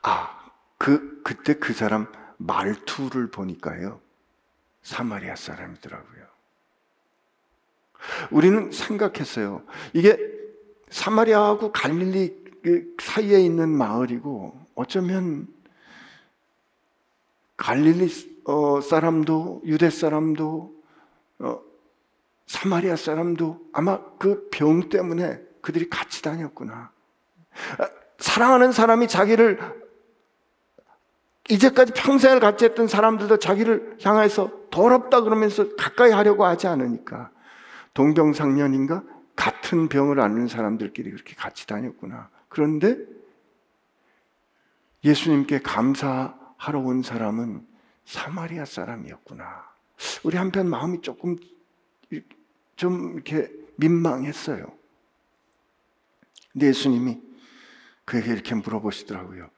아, 0.02 0.50
그, 0.78 1.22
그때 1.22 1.54
그 1.54 1.72
사람 1.72 2.10
말투를 2.38 3.30
보니까요. 3.30 4.00
사마리아 4.82 5.36
사람이더라고요. 5.36 6.26
우리는 8.30 8.72
생각했어요. 8.72 9.64
이게 9.92 10.18
사마리아하고 10.90 11.72
갈릴리 11.72 12.42
그 12.62 12.96
사이에 13.00 13.40
있는 13.40 13.68
마을이고 13.68 14.61
어쩌면 14.74 15.46
갈릴리 17.56 18.42
어, 18.44 18.80
사람도 18.80 19.62
유대 19.64 19.90
사람도 19.90 20.74
어, 21.40 21.60
사마리아 22.46 22.96
사람도 22.96 23.68
아마 23.72 24.00
그 24.18 24.48
병 24.50 24.88
때문에 24.88 25.40
그들이 25.60 25.88
같이 25.88 26.22
다녔구나. 26.22 26.90
아, 27.78 27.90
사랑하는 28.18 28.72
사람이 28.72 29.08
자기를 29.08 29.58
이제까지 31.50 31.92
평생을 31.94 32.40
같이 32.40 32.64
했던 32.64 32.86
사람들도 32.86 33.38
자기를 33.38 33.98
향해서 34.02 34.50
더럽다 34.70 35.22
그러면서 35.22 35.74
가까이 35.76 36.12
하려고 36.12 36.44
하지 36.44 36.66
않으니까 36.68 37.30
동병상련인가 37.94 39.02
같은 39.34 39.88
병을 39.88 40.20
앓는 40.20 40.46
사람들끼리 40.46 41.10
그렇게 41.10 41.34
같이 41.34 41.66
다녔구나. 41.66 42.30
그런데 42.48 42.96
예수님께 45.04 45.60
감사하러 45.60 46.78
온 46.80 47.02
사람은 47.02 47.66
사마리아 48.04 48.64
사람이었구나. 48.64 49.70
우리 50.22 50.36
한편 50.36 50.68
마음이 50.68 51.00
조금 51.02 51.36
좀 52.76 53.14
이렇게 53.14 53.50
민망했어요. 53.76 54.66
근데 56.52 56.66
예수님이 56.68 57.20
그에게 58.04 58.32
이렇게 58.32 58.54
물어보시더라고요. 58.54 59.50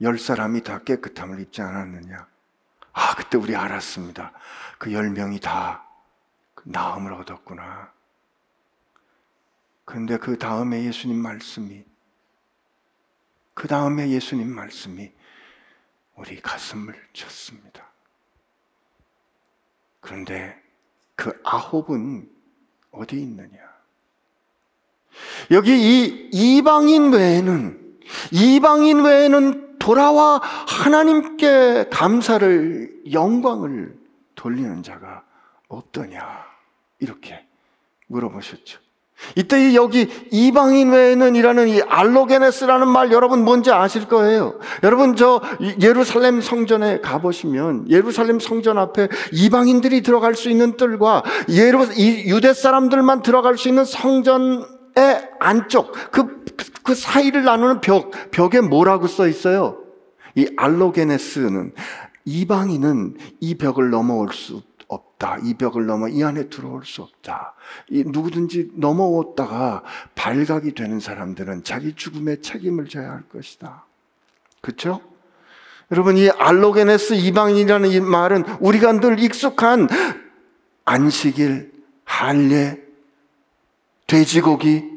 열 0.00 0.18
사람이 0.18 0.62
다 0.62 0.82
깨끗함을 0.82 1.40
입지 1.40 1.62
않았느냐? 1.62 2.26
아, 2.92 3.14
그때 3.14 3.38
우리 3.38 3.56
알았습니다. 3.56 4.32
그 4.78 4.92
열 4.92 5.10
명이 5.10 5.40
다그 5.40 6.64
나음을 6.64 7.12
얻었구나. 7.14 7.92
그런데 9.84 10.18
그 10.18 10.38
다음에 10.38 10.84
예수님 10.84 11.16
말씀이 11.16 11.84
그 13.54 13.68
다음에 13.68 14.10
예수님 14.10 14.48
말씀이 14.48 15.12
우리 16.16 16.40
가슴을 16.40 16.94
쳤습니다. 17.12 17.90
그런데 20.00 20.60
그 21.14 21.38
아홉은 21.44 22.28
어디 22.90 23.20
있느냐? 23.20 23.58
여기 25.50 25.70
이 25.72 26.30
이방인 26.32 27.12
외에는 27.12 27.98
이방인 28.30 29.02
외에는 29.02 29.78
돌아와 29.78 30.38
하나님께 30.38 31.88
감사를 31.90 33.02
영광을 33.12 33.98
돌리는 34.34 34.82
자가 34.82 35.24
없더냐? 35.68 36.46
이렇게 36.98 37.46
물어보셨죠. 38.06 38.80
이때 39.36 39.74
여기 39.74 40.08
이방인 40.30 40.90
외에는 40.90 41.36
이라는 41.36 41.68
이 41.68 41.80
알로게네스라는 41.82 42.88
말 42.88 43.12
여러분 43.12 43.44
뭔지 43.44 43.70
아실 43.70 44.08
거예요. 44.08 44.58
여러분 44.82 45.16
저 45.16 45.40
예루살렘 45.80 46.40
성전에 46.40 47.00
가보시면 47.00 47.90
예루살렘 47.90 48.40
성전 48.40 48.78
앞에 48.78 49.08
이방인들이 49.32 50.02
들어갈 50.02 50.34
수 50.34 50.50
있는 50.50 50.76
뜰과 50.76 51.22
예루, 51.48 51.86
유대 51.96 52.52
사람들만 52.52 53.22
들어갈 53.22 53.56
수 53.56 53.68
있는 53.68 53.84
성전의 53.84 54.56
안쪽 55.40 55.92
그, 56.10 56.44
그 56.82 56.94
사이를 56.94 57.44
나누는 57.44 57.80
벽, 57.80 58.10
벽에 58.30 58.60
뭐라고 58.60 59.06
써 59.06 59.28
있어요? 59.28 59.78
이 60.34 60.48
알로게네스는 60.56 61.72
이방인은 62.24 63.16
이 63.40 63.54
벽을 63.56 63.90
넘어올 63.90 64.32
수 64.32 64.62
없다. 64.94 65.38
이 65.42 65.54
벽을 65.54 65.86
넘어 65.86 66.08
이 66.08 66.22
안에 66.22 66.48
들어올 66.48 66.84
수 66.84 67.02
없다. 67.02 67.54
이 67.88 68.04
누구든지 68.06 68.72
넘어왔다가 68.74 69.82
발각이 70.14 70.74
되는 70.74 71.00
사람들은 71.00 71.64
자기 71.64 71.94
죽음의 71.94 72.42
책임을 72.42 72.88
져야 72.88 73.10
할 73.10 73.22
것이다. 73.28 73.86
그렇죠? 74.60 75.00
여러분, 75.90 76.16
이 76.16 76.30
알로게네스 76.30 77.14
이방인이라는 77.14 77.90
이 77.90 78.00
말은 78.00 78.44
우리가 78.60 79.00
늘 79.00 79.18
익숙한 79.18 79.88
안식일, 80.84 81.72
할례, 82.04 82.80
돼지고기, 84.06 84.90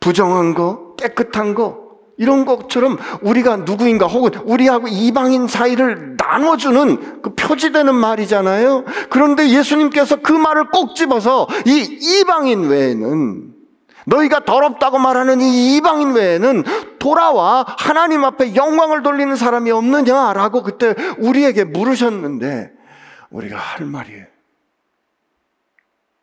부정한 0.00 0.54
거, 0.54 0.94
깨끗한 0.96 1.54
거, 1.54 1.87
이런 2.18 2.44
것처럼 2.44 2.98
우리가 3.22 3.58
누구인가 3.58 4.06
혹은 4.06 4.34
우리하고 4.44 4.88
이방인 4.88 5.46
사이를 5.46 6.16
나눠주는 6.18 7.22
그 7.22 7.34
표지되는 7.34 7.94
말이잖아요. 7.94 8.84
그런데 9.08 9.48
예수님께서 9.48 10.16
그 10.16 10.32
말을 10.32 10.70
꼭 10.70 10.94
집어서 10.94 11.46
이 11.64 11.78
이방인 11.80 12.68
외에는 12.68 13.54
너희가 14.06 14.44
더럽다고 14.44 14.98
말하는 14.98 15.40
이 15.40 15.76
이방인 15.76 16.12
외에는 16.12 16.64
돌아와 16.98 17.64
하나님 17.78 18.24
앞에 18.24 18.56
영광을 18.56 19.02
돌리는 19.02 19.36
사람이 19.36 19.70
없느냐라고 19.70 20.62
그때 20.64 20.94
우리에게 21.18 21.64
물으셨는데 21.64 22.72
우리가 23.30 23.56
할 23.56 23.86
말이 23.86 24.12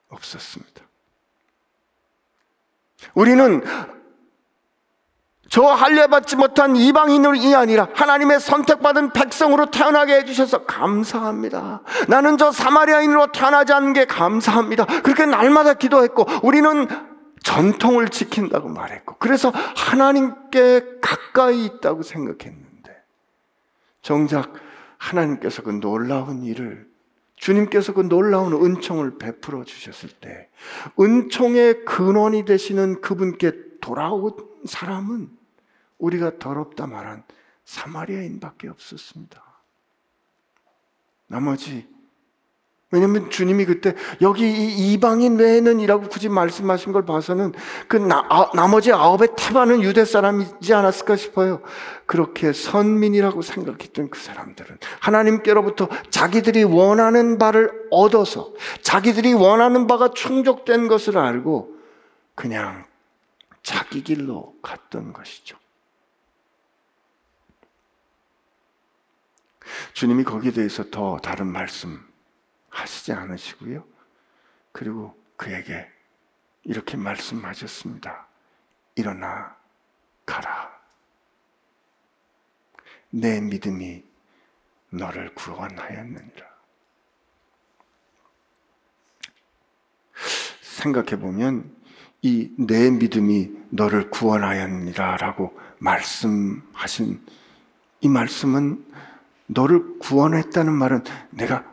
없었습니다. 0.09 0.81
우리는 3.13 3.63
저 5.49 5.63
할례받지 5.63 6.35
못한 6.35 6.75
이방인이 6.75 7.55
아니라 7.55 7.87
하나님의 7.93 8.39
선택받은 8.39 9.13
백성으로 9.13 9.69
태어나게 9.69 10.15
해주셔서 10.15 10.65
감사합니다. 10.65 11.81
나는 12.07 12.37
저 12.37 12.51
사마리아인으로 12.51 13.31
태어나지 13.31 13.71
않은 13.73 13.93
게 13.93 14.05
감사합니다. 14.05 14.85
그렇게 15.03 15.25
날마다 15.25 15.75
기도했고 15.75 16.25
우리는 16.43 16.87
전통을 17.43 18.09
지킨다고 18.09 18.69
말했고 18.69 19.17
그래서 19.19 19.51
하나님께 19.75 20.99
가까이 20.99 21.65
있다고 21.65 22.01
생각했는데 22.01 22.91
정작 24.01 24.51
하나님께서 24.97 25.61
그 25.61 25.69
놀라운 25.79 26.41
일을 26.41 26.87
주님께서 27.35 27.93
그 27.93 28.01
놀라운 28.01 28.53
은총을 28.53 29.19
베풀어 29.19 29.63
주셨을 29.63 30.09
때 30.21 30.49
은총의 30.99 31.85
근원이 31.85 32.45
되시는 32.45 33.01
그분께 33.01 33.51
돌아온 33.81 34.31
사람은 34.65 35.29
우리가 36.05 36.37
더럽다 36.39 36.87
말한 36.87 37.23
사마리아인밖에 37.65 38.67
없었습니다. 38.69 39.43
나머지 41.27 41.87
왜냐하면 42.91 43.29
주님이 43.29 43.65
그때 43.65 43.95
여기 44.21 44.93
이방인 44.93 45.37
외에는이라고 45.37 46.07
굳이 46.07 46.29
말씀하신 46.29 46.93
걸 46.93 47.03
봐서는 47.03 47.51
그 47.87 47.97
나, 47.97 48.25
아, 48.29 48.51
나머지 48.53 48.93
아홉의 48.93 49.29
태반은 49.35 49.81
유대 49.81 50.05
사람이지 50.05 50.73
않았을까 50.73 51.15
싶어요. 51.17 51.61
그렇게 52.05 52.53
선민이라고 52.53 53.41
생각했던 53.41 54.11
그 54.11 54.19
사람들은 54.19 54.77
하나님께로부터 54.99 55.89
자기들이 56.09 56.63
원하는 56.63 57.37
바를 57.37 57.71
얻어서 57.89 58.53
자기들이 58.81 59.33
원하는 59.33 59.87
바가 59.87 60.11
충족된 60.11 60.87
것을 60.87 61.17
알고 61.17 61.75
그냥 62.35 62.85
자기 63.63 64.03
길로 64.03 64.53
갔던 64.61 65.11
것이죠. 65.11 65.57
주님이 69.93 70.23
거기에 70.23 70.51
대해서 70.51 70.89
더 70.89 71.17
다른 71.17 71.47
말씀 71.47 72.05
하시지 72.69 73.13
않으시고요. 73.13 73.85
그리고 74.71 75.17
그에게 75.37 75.89
이렇게 76.63 76.97
말씀하셨습니다. 76.97 78.27
일어나 78.95 79.55
가라. 80.25 80.73
내 83.09 83.39
믿음이 83.39 84.03
너를 84.89 85.33
구원하였느니라. 85.35 86.45
생각해 90.61 91.19
보면 91.19 91.75
이 92.21 92.55
내 92.57 92.89
믿음이 92.89 93.51
너를 93.69 94.09
구원하였느니라라고 94.09 95.57
말씀하신 95.77 97.23
이 98.01 98.09
말씀은 98.09 98.83
너를 99.47 99.99
구원했다는 99.99 100.73
말은 100.73 101.03
내가 101.31 101.63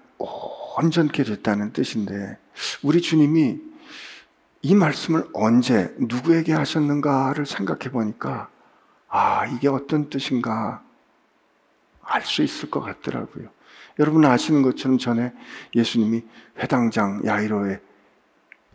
온전케 0.79 1.25
됐다는 1.25 1.73
뜻인데 1.73 2.39
우리 2.83 3.01
주님이 3.01 3.61
이 4.63 4.75
말씀을 4.75 5.27
언제 5.33 5.95
누구에게 5.99 6.53
하셨는가를 6.53 7.47
생각해 7.47 7.91
보니까 7.91 8.49
아 9.09 9.47
이게 9.47 9.69
어떤 9.69 10.09
뜻인가 10.09 10.83
알 12.03 12.23
수 12.23 12.43
있을 12.43 12.71
것 12.71 12.81
같더라고요. 12.81 13.49
여러분 13.99 14.25
아시는 14.25 14.63
것처럼 14.63 14.99
전에 14.99 15.33
예수님이 15.75 16.25
회당장 16.59 17.23
야이로의 17.25 17.81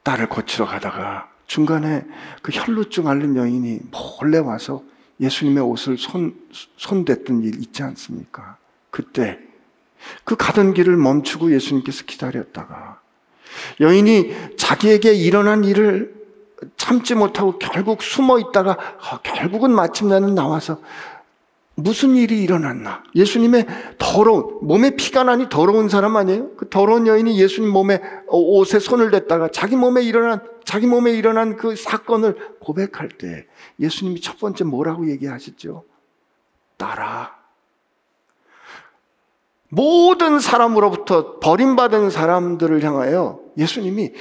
딸을 0.03 0.29
고치러 0.29 0.65
가다가 0.65 1.29
중간에 1.47 2.05
그 2.41 2.51
혈루증 2.51 3.07
앓는 3.07 3.35
여인이 3.35 3.79
몰래 3.91 4.37
와서 4.37 4.83
예수님의 5.19 5.63
옷을 5.63 5.97
손, 5.97 6.35
손댔던 6.77 7.43
일 7.43 7.59
있지 7.61 7.83
않습니까? 7.83 8.57
그때 8.97 9.37
그 10.23 10.35
가던 10.35 10.73
길을 10.73 10.97
멈추고 10.97 11.53
예수님께서 11.53 12.05
기다렸다가 12.05 12.99
여인이 13.79 14.57
자기에게 14.57 15.13
일어난 15.13 15.63
일을 15.63 16.15
참지 16.77 17.13
못하고 17.13 17.59
결국 17.59 18.01
숨어 18.01 18.39
있다가 18.39 18.71
어, 18.71 19.19
결국은 19.21 19.69
마침내는 19.69 20.33
나와서 20.33 20.81
무슨 21.75 22.15
일이 22.15 22.41
일어났나? 22.41 23.03
예수님의 23.13 23.67
더러운, 23.99 24.57
몸에 24.63 24.95
피가 24.95 25.25
나니 25.25 25.47
더러운 25.47 25.89
사람 25.89 26.15
아니에요? 26.15 26.55
그 26.55 26.67
더러운 26.67 27.05
여인이 27.05 27.39
예수님 27.39 27.69
몸에, 27.69 28.01
어, 28.27 28.37
옷에 28.39 28.79
손을 28.79 29.11
댔다가 29.11 29.49
자기 29.49 29.75
몸에 29.75 30.01
일어난, 30.01 30.41
자기 30.65 30.87
몸에 30.87 31.11
일어난 31.11 31.55
그 31.55 31.75
사건을 31.75 32.55
고백할 32.61 33.09
때 33.09 33.45
예수님이 33.79 34.21
첫 34.21 34.39
번째 34.39 34.63
뭐라고 34.63 35.07
얘기하셨죠? 35.11 35.83
따라. 36.77 37.36
모든 39.69 40.39
사람으로부터 40.39 41.39
버림받은 41.39 42.09
사람들을 42.09 42.83
향하여 42.83 43.39
예수님이 43.57 44.13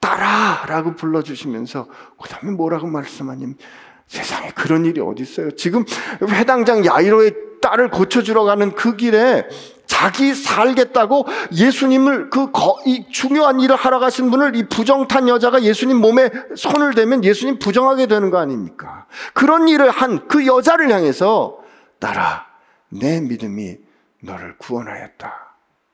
따라 0.00 0.64
라고 0.66 0.94
불러주시면서 0.94 1.86
그 2.20 2.28
다음에 2.28 2.52
뭐라고 2.52 2.86
말씀하냐면 2.86 3.56
세상에 4.06 4.50
그런 4.50 4.86
일이 4.86 5.00
어디 5.00 5.22
있어요? 5.22 5.50
지금 5.52 5.84
회당장 6.22 6.84
야이로의 6.86 7.34
딸을 7.60 7.90
고쳐주러 7.90 8.44
가는 8.44 8.74
그 8.74 8.96
길에 8.96 9.46
자기 9.86 10.32
살겠다고 10.34 11.26
예수님을 11.52 12.30
그 12.30 12.52
거, 12.52 12.78
이 12.86 13.06
중요한 13.10 13.58
일을 13.58 13.74
하러 13.74 13.98
가신 13.98 14.30
분을 14.30 14.54
이 14.54 14.68
부정탄 14.68 15.28
여자가 15.28 15.62
예수님 15.62 15.96
몸에 15.96 16.30
손을 16.56 16.94
대면 16.94 17.24
예수님 17.24 17.58
부정하게 17.58 18.06
되는 18.06 18.30
거 18.30 18.38
아닙니까? 18.38 19.06
그런 19.34 19.66
일을 19.68 19.90
한 19.90 20.28
그 20.28 20.46
여자를 20.46 20.90
향해서 20.92 21.58
따라 21.98 22.46
내 22.90 23.20
믿음이 23.20 23.87
너를 24.20 24.56
구원하였다. 24.58 25.48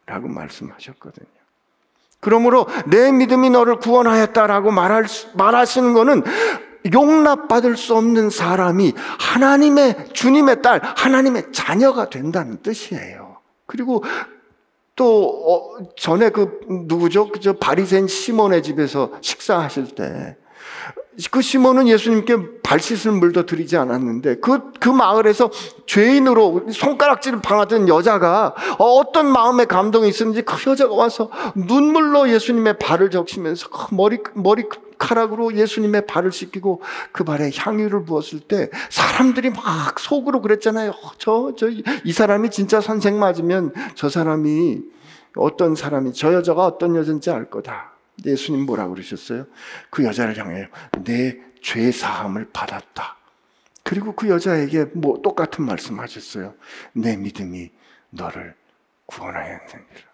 라고 0.06 0.28
말씀하셨거든요. 0.28 1.26
그러므로 2.20 2.66
내 2.86 3.12
믿음이 3.12 3.50
너를 3.50 3.76
구원하였다라고 3.76 4.70
말하시는 4.70 5.92
것은 5.92 6.22
용납받을 6.92 7.76
수 7.76 7.94
없는 7.94 8.30
사람이 8.30 8.92
하나님의 8.96 10.12
주님의 10.12 10.62
딸, 10.62 10.80
하나님의 10.82 11.52
자녀가 11.52 12.10
된다는 12.10 12.62
뜻이에요. 12.62 13.38
그리고 13.66 14.04
또 14.96 15.78
어, 15.78 15.92
전에 15.96 16.30
그 16.30 16.60
누구죠? 16.68 17.28
그저 17.28 17.54
바리새인 17.54 18.06
시몬의 18.06 18.62
집에서 18.62 19.12
식사하실 19.20 19.94
때 19.94 20.36
그 21.30 21.42
시몬은 21.42 21.86
예수님께 21.86 22.60
발 22.62 22.80
씻을 22.80 23.12
물도 23.12 23.46
드리지 23.46 23.76
않았는데 23.76 24.36
그, 24.36 24.72
그 24.80 24.88
마을에서 24.88 25.50
죄인으로 25.86 26.66
손가락질을 26.72 27.40
방하던 27.40 27.88
여자가 27.88 28.54
어떤 28.78 29.26
마음의 29.26 29.66
감동이 29.66 30.08
있었는지 30.08 30.42
그 30.42 30.70
여자가 30.70 30.94
와서 30.94 31.30
눈물로 31.54 32.28
예수님의 32.30 32.78
발을 32.78 33.10
적시면서 33.10 33.68
그 33.68 33.94
머리, 33.94 34.18
머리카락으로 34.34 35.54
예수님의 35.54 36.06
발을 36.06 36.32
씻기고 36.32 36.82
그 37.12 37.22
발에 37.22 37.50
향유를 37.54 38.04
부었을 38.04 38.40
때 38.40 38.70
사람들이 38.90 39.50
막 39.50 39.98
속으로 39.98 40.40
그랬잖아요. 40.40 40.90
어, 40.90 41.10
저, 41.18 41.52
저, 41.56 41.68
이 41.68 42.12
사람이 42.12 42.50
진짜 42.50 42.80
선생 42.80 43.18
맞으면 43.18 43.72
저 43.94 44.08
사람이 44.08 44.82
어떤 45.36 45.74
사람이, 45.74 46.12
저 46.12 46.32
여자가 46.32 46.64
어떤 46.64 46.96
여자인지 46.96 47.30
알 47.30 47.50
거다. 47.50 47.93
예수님 48.24 48.66
뭐라 48.66 48.88
그러셨어요? 48.88 49.46
그 49.90 50.04
여자를 50.04 50.36
향해 50.38 50.68
네 51.04 51.54
죄 51.64 51.90
사함을 51.90 52.50
받았다. 52.52 53.16
그리고 53.82 54.14
그 54.14 54.28
여자에게 54.28 54.90
뭐 54.92 55.20
똑같은 55.22 55.64
말씀 55.64 55.98
하셨어요. 55.98 56.54
네 56.92 57.16
믿음이 57.16 57.70
너를 58.10 58.54
구원하였느니라. 59.06 60.04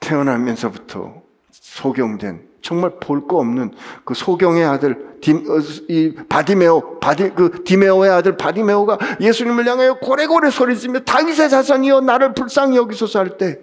태어나면서부터 0.00 1.22
소경된 1.50 2.48
정말 2.62 2.98
볼 3.00 3.26
거 3.26 3.38
없는 3.38 3.74
그 4.04 4.14
소경의 4.14 4.64
아들 4.64 5.18
디, 5.20 5.32
어, 5.32 5.58
이 5.88 6.14
바디메오 6.28 7.00
바디 7.00 7.30
그 7.30 7.64
디메오의 7.64 8.10
아들 8.10 8.36
바디메오가 8.36 8.98
예수님을 9.20 9.66
향하여 9.66 9.94
고래고래 9.98 10.50
소리치며 10.50 11.00
다윗의 11.00 11.50
자손이여 11.50 12.02
나를 12.02 12.34
불쌍히 12.34 12.76
여기소서 12.76 13.18
할 13.18 13.36
때 13.38 13.58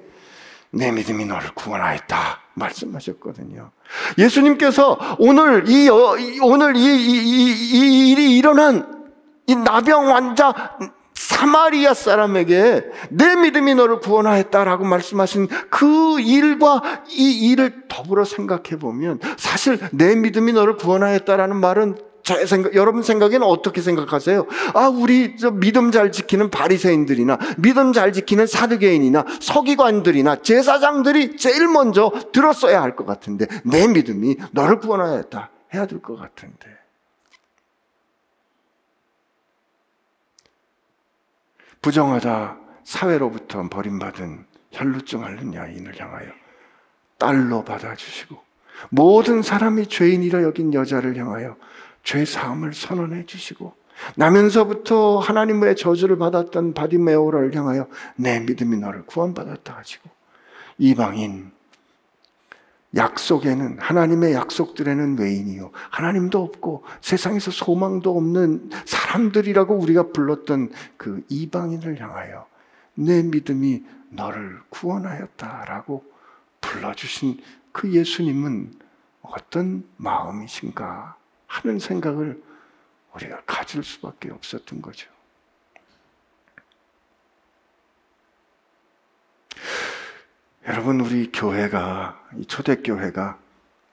내 0.71 0.91
믿음이 0.91 1.25
너를 1.25 1.49
구원하였다 1.55 2.17
말씀하셨거든요. 2.53 3.71
예수님께서 4.17 4.97
오늘 5.17 5.67
이 5.67 5.89
오늘 6.41 6.75
이, 6.75 6.81
이, 6.81 7.17
이, 7.17 7.51
이 7.73 8.11
일이 8.11 8.37
일어난 8.37 9.05
이 9.47 9.55
나병 9.55 10.13
환자 10.15 10.77
사마리아 11.13 11.93
사람에게 11.93 12.85
내 13.09 13.35
믿음이 13.35 13.75
너를 13.75 13.99
구원하였다라고 13.99 14.85
말씀하신 14.85 15.47
그 15.69 16.19
일과 16.19 16.81
이 17.09 17.49
일을 17.49 17.87
더불어 17.87 18.23
생각해 18.23 18.77
보면 18.79 19.19
사실 19.37 19.79
내 19.91 20.15
믿음이 20.15 20.53
너를 20.53 20.75
구원하였다라는 20.75 21.57
말은 21.57 22.08
제 22.29 22.45
생각, 22.45 22.75
여러분 22.75 23.01
생각에는 23.01 23.41
어떻게 23.41 23.81
생각하세요? 23.81 24.45
아, 24.75 24.87
우리 24.87 25.35
저 25.35 25.49
믿음 25.49 25.91
잘 25.91 26.11
지키는 26.11 26.51
바리새인들이나 26.51 27.39
믿음 27.57 27.91
잘 27.91 28.13
지키는 28.13 28.45
사두개인이나 28.45 29.25
서기관들이나 29.41 30.35
제사장들이 30.43 31.37
제일 31.37 31.67
먼저 31.67 32.11
들었어야 32.31 32.83
할 32.83 32.95
것 32.95 33.07
같은데 33.07 33.47
내 33.63 33.87
믿음이 33.87 34.35
너를 34.51 34.77
구원하였다 34.79 35.49
해야 35.73 35.85
될 35.87 36.01
것 36.03 36.17
같은데 36.17 36.67
부정하다 41.81 42.57
사회로부터 42.83 43.67
버림받은 43.69 44.45
혈루증 44.71 45.23
앓는 45.23 45.53
여인을 45.55 45.99
향하여 45.99 46.27
딸로 47.17 47.63
받아주시고 47.63 48.37
모든 48.89 49.41
사람이 49.41 49.87
죄인이라 49.87 50.43
여긴 50.43 50.73
여자를 50.73 51.17
향하여 51.17 51.55
죄 52.03 52.25
사함을 52.25 52.73
선언해 52.73 53.25
주시고 53.25 53.73
나면서부터 54.15 55.19
하나님의 55.19 55.75
저주를 55.75 56.17
받았던 56.17 56.73
바디메오를 56.73 57.53
향하여 57.55 57.87
내 58.15 58.39
믿음이 58.39 58.77
너를 58.77 59.05
구원받았다 59.05 59.75
하시고 59.75 60.09
이방인 60.77 61.51
약속에는 62.95 63.77
하나님의 63.79 64.33
약속들에는 64.33 65.19
외인이요. 65.19 65.71
하나님도 65.91 66.41
없고 66.41 66.83
세상에서 67.01 67.51
소망도 67.51 68.17
없는 68.17 68.71
사람들이라고 68.85 69.75
우리가 69.75 70.07
불렀던 70.11 70.71
그 70.97 71.23
이방인을 71.29 72.01
향하여 72.01 72.47
내 72.95 73.21
믿음이 73.21 73.83
너를 74.09 74.59
구원하였다라고 74.69 76.03
불러주신 76.61 77.39
그 77.71 77.93
예수님은 77.93 78.73
어떤 79.21 79.83
마음이신가 79.97 81.18
하는 81.49 81.79
생각을 81.79 82.41
우리가 83.13 83.41
가질 83.45 83.83
수밖에 83.83 84.31
없었던 84.31 84.81
거죠. 84.81 85.09
여러분 90.67 91.01
우리 91.01 91.31
교회가 91.31 92.29
이 92.37 92.45
초대교회가 92.45 93.39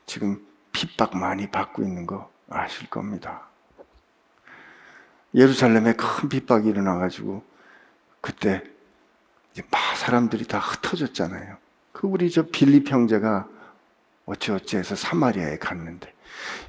지금 0.05 0.47
핍박 0.73 1.17
많이 1.17 1.51
받고 1.51 1.83
있는 1.83 2.07
거 2.07 2.31
아실 2.51 2.89
겁니다. 2.91 3.49
예루살렘에 5.35 5.95
큰 5.95 6.29
핍박이 6.29 6.69
일어나가지고 6.69 7.43
그때 8.21 8.63
막 9.71 9.97
사람들이 9.97 10.47
다 10.47 10.59
흩어졌잖아요. 10.59 11.57
그 11.93 12.07
우리 12.07 12.31
저 12.31 12.43
빌립 12.43 12.91
형제가 12.91 13.49
어찌어찌해서 14.27 14.97
사마리아에 14.97 15.57
갔는데 15.57 16.16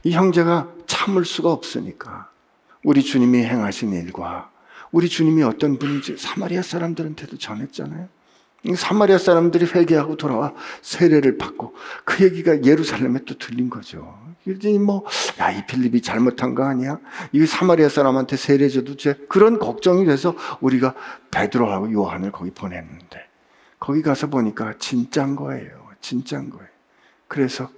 이 0.03 0.11
형제가 0.11 0.71
참을 0.85 1.25
수가 1.25 1.51
없으니까 1.51 2.29
우리 2.83 3.03
주님이 3.03 3.39
행하신 3.39 3.93
일과 3.93 4.49
우리 4.91 5.09
주님이 5.09 5.43
어떤 5.43 5.77
분인지 5.77 6.17
사마리아 6.17 6.61
사람들한테도 6.61 7.37
전했잖아요. 7.37 8.07
사마리아 8.75 9.17
사람들이 9.17 9.65
회개하고 9.65 10.17
돌아와 10.17 10.53
세례를 10.81 11.37
받고 11.37 11.75
그 12.03 12.23
얘기가 12.23 12.63
예루살렘에 12.63 13.19
또 13.25 13.37
들린 13.37 13.69
거죠. 13.69 14.17
그러니 14.43 14.79
뭐, 14.79 15.05
야, 15.39 15.51
이 15.51 15.65
필립이 15.65 16.01
잘못한 16.01 16.55
거 16.55 16.63
아니야? 16.63 16.99
이 17.33 17.45
사마리아 17.45 17.89
사람한테 17.89 18.37
세례 18.37 18.69
줘도 18.69 18.95
돼. 18.95 19.15
그런 19.27 19.59
걱정이 19.59 20.05
돼서 20.05 20.35
우리가 20.61 20.95
베드로하고 21.31 21.91
요한을 21.91 22.31
거기 22.31 22.51
보냈는데 22.51 23.27
거기 23.79 24.01
가서 24.01 24.27
보니까 24.27 24.73
진짠 24.79 25.35
거예요. 25.35 25.87
진짠 26.01 26.49
거예요. 26.49 26.67
그래서 27.27 27.69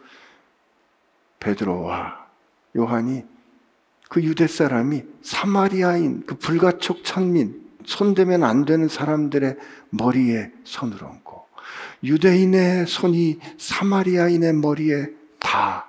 베드로와 1.40 2.28
요한이 2.78 3.24
그 4.10 4.24
유대 4.24 4.48
사람이 4.48 5.04
사마리아인 5.22 6.26
그 6.26 6.36
불가촉 6.38 7.04
천민 7.04 7.70
손대면 7.86 8.44
안 8.44 8.66
되는 8.66 8.88
사람들의 8.88 9.58
머리에 9.90 10.52
손을 10.64 11.04
얹고 11.04 11.46
유대인의 12.04 12.88
손이 12.88 13.40
사마리아인의 13.58 14.54
머리에 14.54 15.08
다 15.40 15.88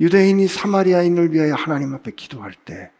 유대인이 0.00 0.46
사마리아인을 0.48 1.32
위하여 1.32 1.54
하나님 1.54 1.94
앞에 1.94 2.12
기도할 2.12 2.54
때 2.64 2.90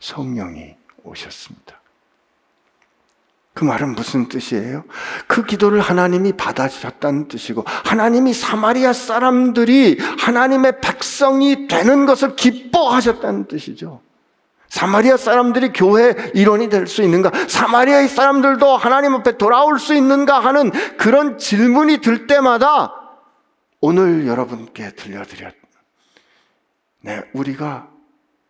성령이 0.00 0.76
오셨습니다. 1.04 1.79
그 3.60 3.64
말은 3.66 3.94
무슨 3.94 4.26
뜻이에요? 4.26 4.84
그 5.26 5.44
기도를 5.44 5.82
하나님이 5.82 6.32
받아주셨다는 6.32 7.28
뜻이고, 7.28 7.62
하나님이 7.66 8.32
사마리아 8.32 8.94
사람들이 8.94 9.98
하나님의 10.18 10.80
백성이 10.80 11.68
되는 11.68 12.06
것을 12.06 12.36
기뻐하셨다는 12.36 13.48
뜻이죠. 13.48 14.00
사마리아 14.70 15.18
사람들이 15.18 15.74
교회 15.74 16.14
일원이 16.32 16.70
될 16.70 16.86
수 16.86 17.02
있는가? 17.02 17.32
사마리아의 17.48 18.08
사람들도 18.08 18.78
하나님 18.78 19.14
앞에 19.16 19.36
돌아올 19.36 19.78
수 19.78 19.94
있는가 19.94 20.40
하는 20.40 20.70
그런 20.96 21.36
질문이 21.36 21.98
들 21.98 22.26
때마다 22.26 22.94
오늘 23.82 24.26
여러분께 24.26 24.92
들려드렸. 24.94 25.52
네, 27.02 27.20
우리가 27.34 27.90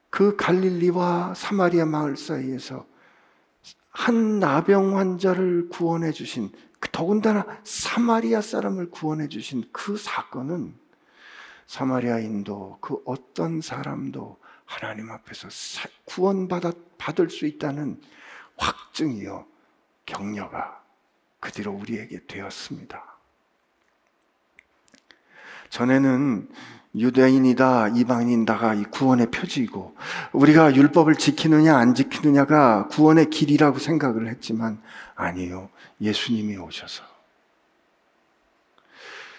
그 0.08 0.36
갈릴리와 0.36 1.34
사마리아 1.34 1.84
마을 1.84 2.16
사이에서 2.16 2.88
한 3.90 4.38
나병 4.38 4.96
환자를 4.96 5.68
구원해 5.68 6.12
주신 6.12 6.50
그 6.78 6.88
더군다나 6.90 7.46
사마리아 7.64 8.40
사람을 8.40 8.90
구원해 8.90 9.28
주신 9.28 9.64
그 9.72 9.96
사건은 9.96 10.74
사마리아인도 11.66 12.78
그 12.80 13.02
어떤 13.04 13.60
사람도 13.60 14.38
하나님 14.64 15.10
앞에서 15.10 15.48
구원받아 16.04 16.72
받을 16.98 17.28
수 17.30 17.46
있다는 17.46 18.00
확증이요 18.56 19.46
격려가 20.06 20.82
그 21.40 21.52
뒤로 21.52 21.72
우리에게 21.72 22.26
되었습니다. 22.26 23.04
전에는 25.70 26.48
유대인이다, 26.94 27.88
이방인다가 27.88 28.74
이 28.74 28.83
구원의 28.85 29.31
표지이고, 29.31 29.96
우리가 30.33 30.74
율법을 30.74 31.16
지키느냐, 31.16 31.76
안 31.76 31.94
지키느냐가 31.94 32.88
구원의 32.88 33.31
길이라고 33.31 33.79
생각을 33.79 34.29
했지만, 34.29 34.83
아니요. 35.14 35.70
예수님이 36.00 36.57
오셔서 36.57 37.05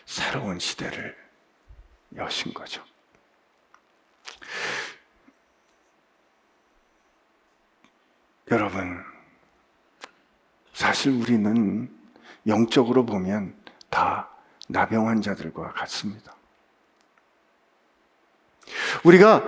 새로운 0.06 0.60
시대를 0.60 1.16
여신 2.16 2.54
거죠. 2.54 2.84
여러분, 8.52 9.02
사실 10.74 11.14
우리는 11.14 11.90
영적으로 12.48 13.06
보면 13.06 13.56
다 13.90 14.30
나병 14.68 15.08
환자들과 15.08 15.72
같습니다. 15.72 16.36
우리가 19.03 19.43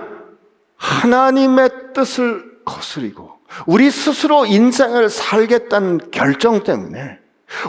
하나님의 0.76 1.70
뜻을 1.94 2.60
거스리고 2.64 3.32
우리 3.66 3.90
스스로 3.90 4.46
인생을 4.46 5.08
살겠다는 5.08 6.10
결정 6.10 6.64
때문에 6.64 7.18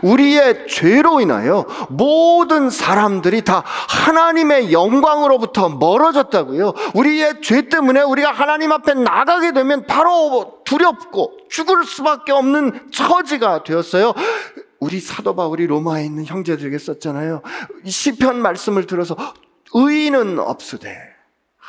우리의 0.02 0.68
죄로 0.68 1.22
인하여 1.22 1.66
모든 1.90 2.70
사람들이 2.70 3.44
다 3.44 3.64
하나님의 3.66 4.72
영광으로부터 4.72 5.70
멀어졌다고요. 5.70 6.74
우리의 6.96 7.42
죄 7.42 7.68
때문에 7.70 8.02
우리가 8.02 8.32
하나님 8.32 8.72
앞에 8.72 8.94
나가게 8.96 9.54
되면 9.54 9.86
바로 9.86 10.60
두렵고 10.66 11.38
죽을 11.50 11.84
수밖에 11.84 12.32
없는 12.32 12.90
처지가 12.92 13.64
되었어요. 13.64 14.14
우리 14.80 15.00
사도 15.00 15.36
바울이 15.36 15.68
로마에 15.68 16.06
있는 16.06 16.26
형제들에게 16.26 16.78
썼잖아요. 16.78 17.42
시편 17.86 18.42
말씀을 18.42 18.88
들어서 18.88 19.16
의인은 19.74 20.40
없으되 20.40 21.15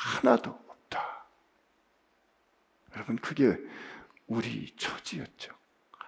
하나도 0.07 0.51
없다. 0.69 1.27
여러분 2.95 3.17
그게 3.17 3.57
우리 4.27 4.73
처지였죠. 4.79 5.53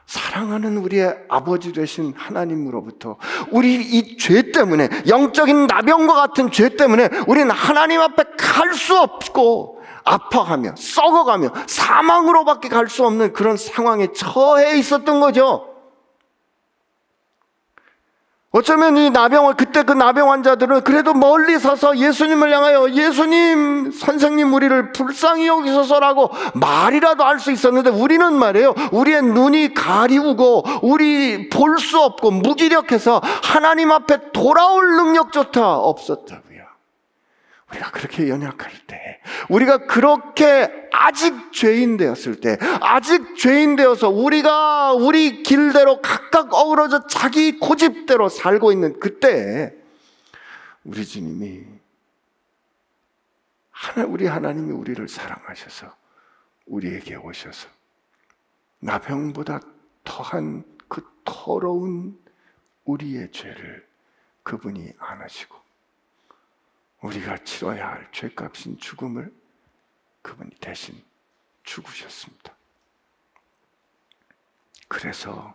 사랑하는 0.06 0.78
우리의 0.78 1.26
아버지 1.28 1.72
되신 1.72 2.14
하나님으로부터 2.16 3.18
우리 3.50 3.74
이 3.74 4.16
죄 4.16 4.52
때문에 4.52 4.88
영적인 5.06 5.66
나병과 5.66 6.14
같은 6.14 6.50
죄 6.50 6.70
때문에 6.70 7.10
우리는 7.26 7.50
하나님 7.50 8.00
앞에 8.00 8.24
갈 8.38 8.72
수 8.74 8.96
없고 8.98 9.82
아파가며 10.04 10.74
썩어가며 10.76 11.50
사망으로밖에 11.66 12.68
갈 12.68 12.88
수 12.88 13.04
없는 13.04 13.32
그런 13.34 13.56
상황에 13.58 14.12
처해 14.12 14.78
있었던 14.78 15.20
거죠. 15.20 15.74
어쩌면 18.50 18.96
이 18.96 19.10
나병, 19.10 19.54
그때 19.58 19.82
그 19.82 19.92
나병 19.92 20.30
환자들은 20.30 20.80
그래도 20.80 21.12
멀리 21.12 21.58
서서 21.58 21.98
예수님을 21.98 22.50
향하여 22.50 22.90
예수님, 22.92 23.90
선생님 23.92 24.54
우리를 24.54 24.92
불쌍히 24.92 25.46
여기소서라고 25.46 26.30
말이라도 26.54 27.24
할 27.24 27.38
수 27.38 27.52
있었는데 27.52 27.90
우리는 27.90 28.32
말이에요. 28.32 28.74
우리의 28.90 29.22
눈이 29.22 29.74
가리우고 29.74 30.64
우리 30.82 31.50
볼 31.50 31.78
수 31.78 32.00
없고 32.00 32.30
무기력해서 32.30 33.20
하나님 33.44 33.92
앞에 33.92 34.32
돌아올 34.32 34.96
능력조차 34.96 35.74
없었다. 35.76 36.40
우리가 37.70 37.90
그렇게 37.90 38.28
연약할 38.28 38.72
때, 38.86 39.20
우리가 39.50 39.86
그렇게 39.86 40.88
아직 40.92 41.52
죄인 41.52 41.96
되었을 41.96 42.40
때, 42.40 42.56
아직 42.80 43.36
죄인 43.36 43.76
되어서 43.76 44.08
우리가 44.08 44.94
우리 44.94 45.42
길대로 45.42 46.00
각각 46.00 46.54
어우러져 46.54 47.06
자기 47.06 47.58
고집대로 47.58 48.28
살고 48.28 48.72
있는 48.72 48.98
그때, 48.98 49.74
우리 50.84 51.04
주님이, 51.04 51.66
하나, 53.70 54.06
우리 54.06 54.26
하나님이 54.26 54.72
우리를 54.72 55.06
사랑하셔서 55.06 55.94
우리에게 56.66 57.16
오셔서 57.16 57.68
나병보다 58.80 59.60
더한 60.04 60.64
그 60.88 61.02
더러운 61.24 62.18
우리의 62.84 63.30
죄를 63.30 63.86
그분이 64.42 64.92
안으시고 64.98 65.67
우리가 67.02 67.38
치러야 67.38 67.88
할 67.88 68.08
죄값인 68.12 68.78
죽음을 68.78 69.32
그분이 70.22 70.50
대신 70.60 71.00
죽으셨습니다. 71.62 72.54
그래서 74.88 75.54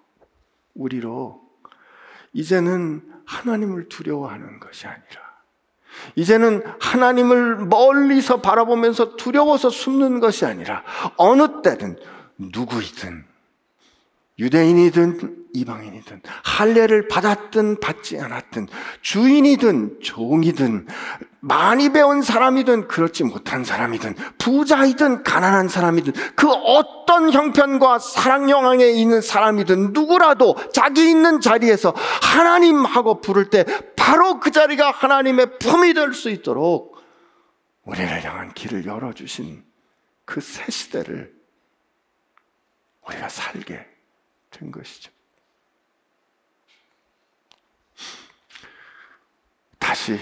우리로 0.74 1.42
이제는 2.34 3.24
하나님을 3.26 3.90
두려워하는 3.90 4.60
것이 4.60 4.88
아니라 4.88 5.34
이제는 6.16 6.64
하나님을 6.80 7.66
멀리서 7.66 8.42
바라보면서 8.42 9.16
두려워서 9.16 9.70
숨는 9.70 10.20
것이 10.20 10.46
아니라 10.46 10.84
어느 11.18 11.62
때든 11.62 11.98
누구이든 12.38 13.26
유대인이든 14.40 15.43
이방인이든 15.54 16.22
할례를 16.44 17.08
받았든 17.08 17.80
받지 17.80 18.20
않았든 18.20 18.68
주인이든 19.02 20.00
종이든 20.02 20.88
많이 21.40 21.92
배운 21.92 22.22
사람이든 22.22 22.88
그렇지 22.88 23.24
못한 23.24 23.64
사람이든 23.64 24.16
부자이든 24.40 25.24
가난한 25.24 25.68
사람이든 25.68 26.14
그 26.36 26.50
어떤 26.50 27.32
형편과 27.32 28.00
사랑 28.00 28.50
영향에 28.50 28.88
있는 28.88 29.22
사람이든 29.22 29.94
누구라도 29.94 30.56
자기 30.74 31.10
있는 31.10 31.40
자리에서 31.40 31.94
하나님하고 32.22 33.22
부를 33.22 33.50
때 33.50 33.66
바로 33.96 34.40
그 34.40 34.52
자리가 34.52 34.92
하나님의 34.92 35.60
품이 35.60 35.94
될 35.94 36.14
수 36.14 36.30
있도록 36.30 36.98
우리를 37.86 38.24
향한 38.24 38.54
길을 38.54 38.86
열어주신 38.86 39.64
그 40.26 40.42
새 40.42 40.72
시대를 40.72 41.34
우리가 43.08 43.28
살게 43.28 43.86
된 44.50 44.72
것이죠. 44.72 45.12
다시 49.84 50.18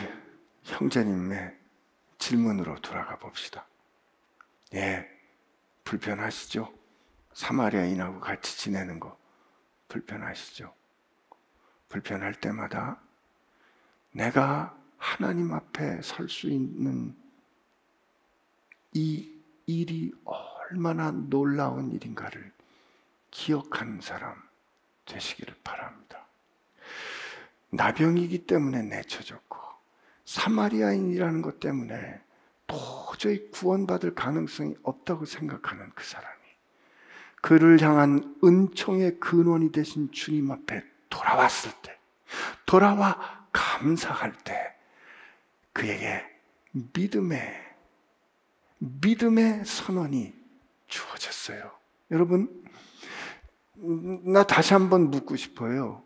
형제님의 0.64 1.56
질문으로 2.18 2.82
돌아가 2.82 3.16
봅시다. 3.18 3.68
예, 4.74 5.08
불편하시죠? 5.84 6.74
사마리아인하고 7.34 8.20
같이 8.22 8.58
지내는 8.58 9.00
거 9.00 9.16
불편하시죠? 9.88 10.74
불편할 11.90 12.34
때마다 12.34 13.00
내가 14.14 14.76
하나님 14.98 15.54
앞에 15.54 16.02
설 16.02 16.28
수 16.28 16.50
있는 16.50 17.16
이 18.94 19.32
일이 19.68 20.12
얼마나 20.26 21.12
놀라운 21.12 21.92
일인가를 21.92 22.52
기억하는 23.30 24.02
사람 24.02 24.42
되시기를 25.06 25.56
바랍니다. 25.64 26.21
나병이기 27.72 28.46
때문에 28.46 28.84
내쳐졌고 28.84 29.58
사마리아인이라는 30.26 31.42
것 31.42 31.60
때문에 31.60 32.22
도저히 32.68 33.50
구원받을 33.52 34.16
가능성이 34.16 34.76
없다고 34.84 35.26
생각하는 35.26 35.92
그 35.96 36.06
사람이 36.06 36.42
그를 37.42 37.82
향한 37.82 38.36
은총의 38.44 39.20
근원이 39.20 39.72
되신 39.72 40.12
주님 40.12 40.52
앞에 40.52 40.84
돌아왔을 41.10 41.72
때, 41.82 41.98
돌아와 42.66 43.48
감사할 43.52 44.38
때 44.44 44.76
그에게 45.74 46.24
믿음의 46.72 47.72
믿음의 48.78 49.66
선언이 49.66 50.34
주어졌어요. 50.88 51.72
여러분, 52.10 52.64
나 53.76 54.44
다시 54.44 54.74
한번 54.74 55.10
묻고 55.12 55.36
싶어요. 55.36 56.04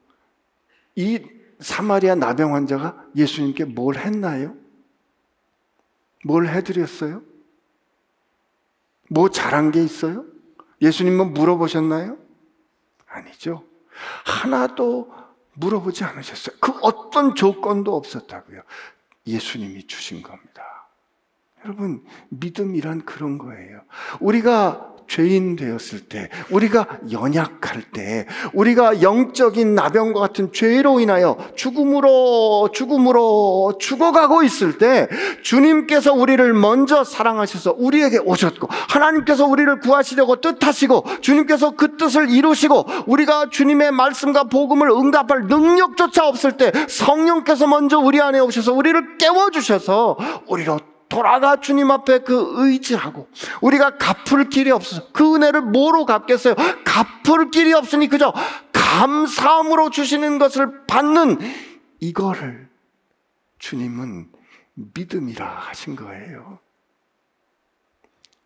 이 0.95 1.19
사마리아 1.59 2.15
나병 2.15 2.53
환자가 2.53 3.05
예수님께 3.15 3.65
뭘 3.65 3.97
했나요? 3.97 4.55
뭘 6.23 6.47
해드렸어요? 6.47 7.21
뭐 9.09 9.29
잘한 9.29 9.71
게 9.71 9.83
있어요? 9.83 10.25
예수님은 10.81 11.17
뭐 11.17 11.25
물어보셨나요? 11.27 12.17
아니죠. 13.07 13.63
하나도 14.25 15.13
물어보지 15.53 16.03
않으셨어요. 16.03 16.57
그 16.59 16.73
어떤 16.81 17.35
조건도 17.35 17.95
없었다고요. 17.95 18.61
예수님이 19.27 19.87
주신 19.87 20.21
겁니다. 20.21 20.89
여러분, 21.63 22.03
믿음이란 22.29 23.05
그런 23.05 23.37
거예요. 23.37 23.81
우리가 24.19 24.94
죄인 25.07 25.55
되었을 25.55 26.01
때, 26.01 26.29
우리가 26.49 26.87
연약할 27.11 27.83
때, 27.93 28.25
우리가 28.53 29.01
영적인 29.01 29.75
나병과 29.75 30.19
같은 30.19 30.51
죄로 30.51 30.99
인하여 30.99 31.37
죽음으로, 31.55 32.69
죽음으로 32.73 33.77
죽어가고 33.79 34.43
있을 34.43 34.77
때, 34.77 35.07
주님께서 35.43 36.13
우리를 36.13 36.53
먼저 36.53 37.03
사랑하셔서 37.03 37.75
우리에게 37.77 38.19
오셨고, 38.19 38.67
하나님께서 38.69 39.45
우리를 39.45 39.79
구하시려고 39.79 40.41
뜻하시고, 40.41 41.05
주님께서 41.21 41.71
그 41.71 41.97
뜻을 41.97 42.29
이루시고, 42.29 42.85
우리가 43.07 43.49
주님의 43.49 43.91
말씀과 43.91 44.45
복음을 44.45 44.89
응답할 44.89 45.47
능력조차 45.47 46.27
없을 46.27 46.53
때, 46.53 46.71
성령께서 46.87 47.67
먼저 47.67 47.99
우리 47.99 48.21
안에 48.21 48.39
오셔서 48.39 48.73
우리를 48.73 49.17
깨워주셔서, 49.17 50.17
우리로 50.47 50.79
돌아가 51.09 51.59
주님 51.59 51.91
앞에 51.91 52.19
그 52.19 52.53
의지하고 52.55 53.29
우리가 53.61 53.97
갚을 53.97 54.49
길이 54.49 54.71
없어서 54.71 55.11
그 55.11 55.35
은혜를 55.35 55.61
뭐로 55.61 56.05
갚겠어요? 56.05 56.55
갚을 56.83 57.51
길이 57.51 57.73
없으니 57.73 58.07
그저 58.07 58.33
감사함으로 58.73 59.89
주시는 59.89 60.39
것을 60.39 60.85
받는 60.87 61.39
이거를 61.99 62.69
주님은 63.59 64.31
믿음이라 64.73 65.47
하신 65.47 65.95
거예요. 65.95 66.59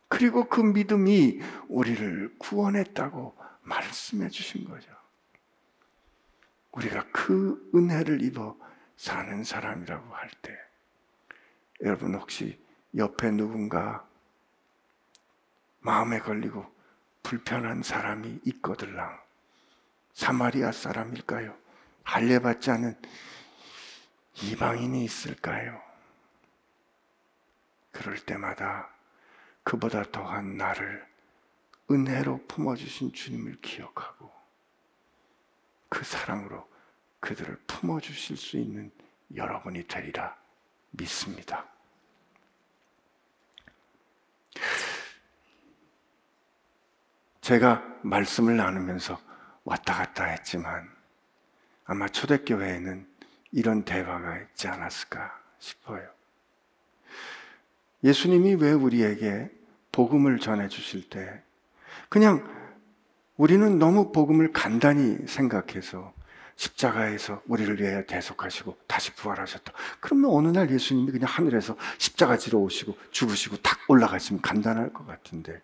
그리고 0.07 0.49
그 0.49 0.61
믿음이 0.61 1.39
우리를 1.67 2.35
구원했다고 2.39 3.35
말씀해 3.61 4.29
주신 4.29 4.65
거죠. 4.65 4.91
우리가 6.71 7.05
그 7.11 7.69
은혜를 7.73 8.23
입어 8.23 8.55
사는 8.97 9.43
사람이라고 9.43 10.13
할 10.13 10.29
때, 10.41 10.55
여러분 11.81 12.15
혹시 12.15 12.59
옆에 12.95 13.31
누군가 13.31 14.05
마음에 15.79 16.19
걸리고 16.19 16.65
불편한 17.23 17.83
사람이 17.83 18.41
있거들랑 18.45 19.21
사마리아 20.13 20.71
사람일까요? 20.71 21.55
할례받지 22.03 22.71
않은 22.71 22.99
이방인이 24.43 25.03
있을까요? 25.03 25.81
그럴 27.91 28.17
때마다 28.17 28.89
그보다 29.63 30.03
더한 30.03 30.57
나를 30.57 31.07
은혜로 31.91 32.45
품어주신 32.47 33.13
주님을 33.13 33.61
기억하고 33.61 34.31
그 35.89 36.03
사랑으로 36.03 36.67
그들을 37.19 37.55
품어주실 37.67 38.37
수 38.37 38.57
있는 38.57 38.91
여러분이 39.35 39.87
되리라 39.87 40.38
믿습니다. 40.91 41.65
제가 47.41 47.83
말씀을 48.03 48.57
나누면서 48.57 49.19
왔다 49.63 49.95
갔다 49.95 50.25
했지만 50.25 50.89
아마 51.85 52.07
초대교회에는 52.07 53.07
이런 53.51 53.83
대화가 53.83 54.37
있지 54.39 54.67
않았을까 54.67 55.39
싶어요. 55.57 56.07
예수님이 58.03 58.55
왜 58.55 58.71
우리에게 58.71 59.49
복음을 59.91 60.39
전해 60.39 60.67
주실 60.67 61.09
때 61.09 61.41
그냥 62.07 62.47
우리는 63.37 63.79
너무 63.79 64.11
복음을 64.11 64.51
간단히 64.53 65.17
생각해서 65.27 66.13
십자가에서 66.59 67.41
우리를 67.47 67.79
위해 67.79 68.05
대속하시고 68.05 68.77
다시 68.85 69.13
부활하셨다. 69.15 69.71
그러면 70.01 70.29
어느 70.31 70.49
날 70.49 70.69
예수님이 70.69 71.13
그냥 71.13 71.29
하늘에서 71.29 71.77
십자가 71.97 72.37
지러 72.37 72.59
오시고 72.59 72.97
죽으시고 73.11 73.57
탁 73.57 73.79
올라가시면 73.87 74.41
간단할 74.41 74.91
것 74.91 75.07
같은데 75.07 75.61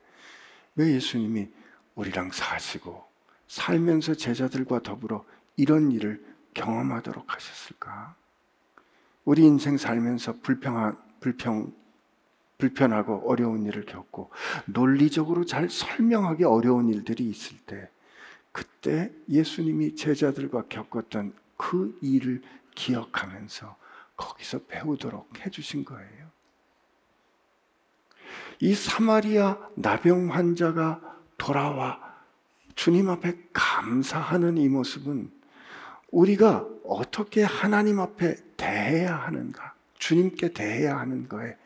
왜 0.76 0.94
예수님이 0.94 1.50
우리랑 1.96 2.32
사시고 2.32 3.04
살면서 3.48 4.16
제자들과 4.16 4.84
더불어 4.84 5.26
이런 5.58 5.92
일을 5.92 6.24
경험하도록 6.54 7.26
하셨을까? 7.34 8.16
우리 9.26 9.44
인생 9.44 9.76
살면서 9.76 10.36
불평한, 10.42 10.98
불평, 11.20 11.74
불편하고 12.58 13.30
어려운 13.30 13.66
일을 13.66 13.86
겪고 13.86 14.32
논리적으로 14.64 15.44
잘 15.44 15.70
설명하기 15.70 16.46
어려운 16.46 16.88
일들이 16.88 17.30
있을 17.30 17.58
때 17.66 17.90
그때 18.56 19.12
예수님이 19.28 19.98
제자들과 19.98 20.68
겪었던 20.70 21.34
그 21.58 22.00
일을 22.02 22.42
기억하면서 22.74 23.76
거기서 24.16 24.60
배우도록 24.60 25.46
해주신 25.46 25.84
거예요. 25.84 26.30
이 28.62 28.74
사마리아 28.74 29.58
나병 29.76 30.34
환자가 30.34 31.02
돌아와 31.38 32.00
주님 32.76 33.10
앞에 33.10 33.38
감사하는 33.52 34.58
이 34.58 34.70
모습은 34.70 35.34
우리가 36.12 36.66
어떻게 36.86 37.44
하나님 37.44 38.00
앞에 38.00 38.38
대해야 38.56 39.18
하는가, 39.18 39.74
주님께 40.00 40.54
대해야 40.54 40.98
하는 40.98 41.28
거에 41.28 41.58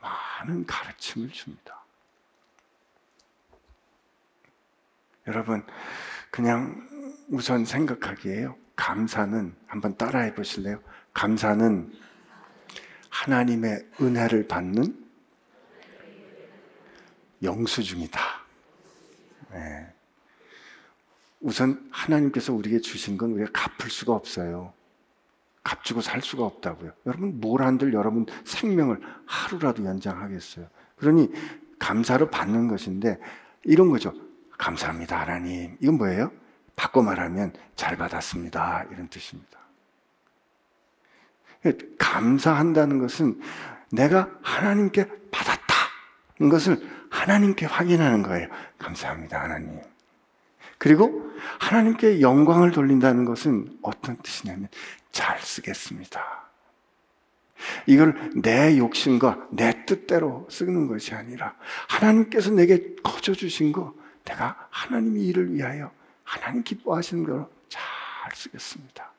많은 0.00 0.64
가르침을 0.64 1.28
줍니다. 1.28 1.84
여러분, 5.26 5.62
그냥 6.30 6.86
우선 7.28 7.64
생각하기에요. 7.64 8.56
감사는 8.76 9.54
한번 9.66 9.96
따라해 9.96 10.34
보실래요? 10.34 10.80
감사는 11.12 11.92
하나님의 13.10 13.88
은혜를 14.00 14.46
받는 14.46 15.06
영수증이다. 17.42 18.20
네. 19.52 19.92
우선 21.40 21.88
하나님께서 21.90 22.52
우리에게 22.52 22.80
주신 22.80 23.16
건 23.16 23.32
우리가 23.32 23.50
갚을 23.52 23.90
수가 23.90 24.12
없어요. 24.12 24.72
값주고 25.62 26.00
살 26.00 26.22
수가 26.22 26.44
없다고요. 26.44 26.92
여러분 27.06 27.40
뭘 27.40 27.62
한들 27.62 27.92
여러분 27.92 28.26
생명을 28.44 29.00
하루라도 29.26 29.84
연장하겠어요. 29.84 30.68
그러니 30.96 31.30
감사로 31.78 32.30
받는 32.30 32.68
것인데 32.68 33.18
이런 33.64 33.90
거죠. 33.90 34.14
감사합니다, 34.58 35.20
하나님. 35.20 35.76
이건 35.80 35.96
뭐예요? 35.96 36.32
바꿔 36.76 37.02
말하면 37.02 37.52
잘 37.76 37.96
받았습니다. 37.96 38.84
이런 38.90 39.08
뜻입니다. 39.08 39.58
감사한다는 41.98 42.98
것은 42.98 43.40
내가 43.90 44.30
하나님께 44.42 45.06
받았다. 45.30 45.74
이것을 46.40 46.86
하나님께 47.10 47.66
확인하는 47.66 48.22
거예요. 48.22 48.48
감사합니다, 48.78 49.40
하나님. 49.40 49.80
그리고 50.76 51.28
하나님께 51.58 52.20
영광을 52.20 52.70
돌린다는 52.70 53.24
것은 53.24 53.78
어떤 53.82 54.16
뜻이냐면 54.18 54.68
잘 55.10 55.40
쓰겠습니다. 55.40 56.48
이걸 57.86 58.30
내 58.36 58.78
욕심과 58.78 59.48
내 59.50 59.84
뜻대로 59.84 60.46
쓰는 60.48 60.86
것이 60.86 61.14
아니라 61.14 61.54
하나님께서 61.88 62.50
내게 62.52 62.94
거저 63.02 63.34
주신 63.34 63.72
거 63.72 63.94
내가 64.28 64.68
하나님의 64.70 65.22
일을 65.26 65.54
위하여 65.54 65.90
하나님 66.24 66.62
기뻐하시는 66.62 67.24
대로 67.24 67.50
잘 67.68 67.82
쓰겠습니다. 68.34 69.10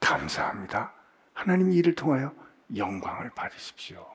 감사합니다. 0.00 0.92
하나님 1.32 1.72
일을 1.72 1.94
통하여 1.94 2.32
영광을 2.76 3.30
받으십시오. 3.30 4.06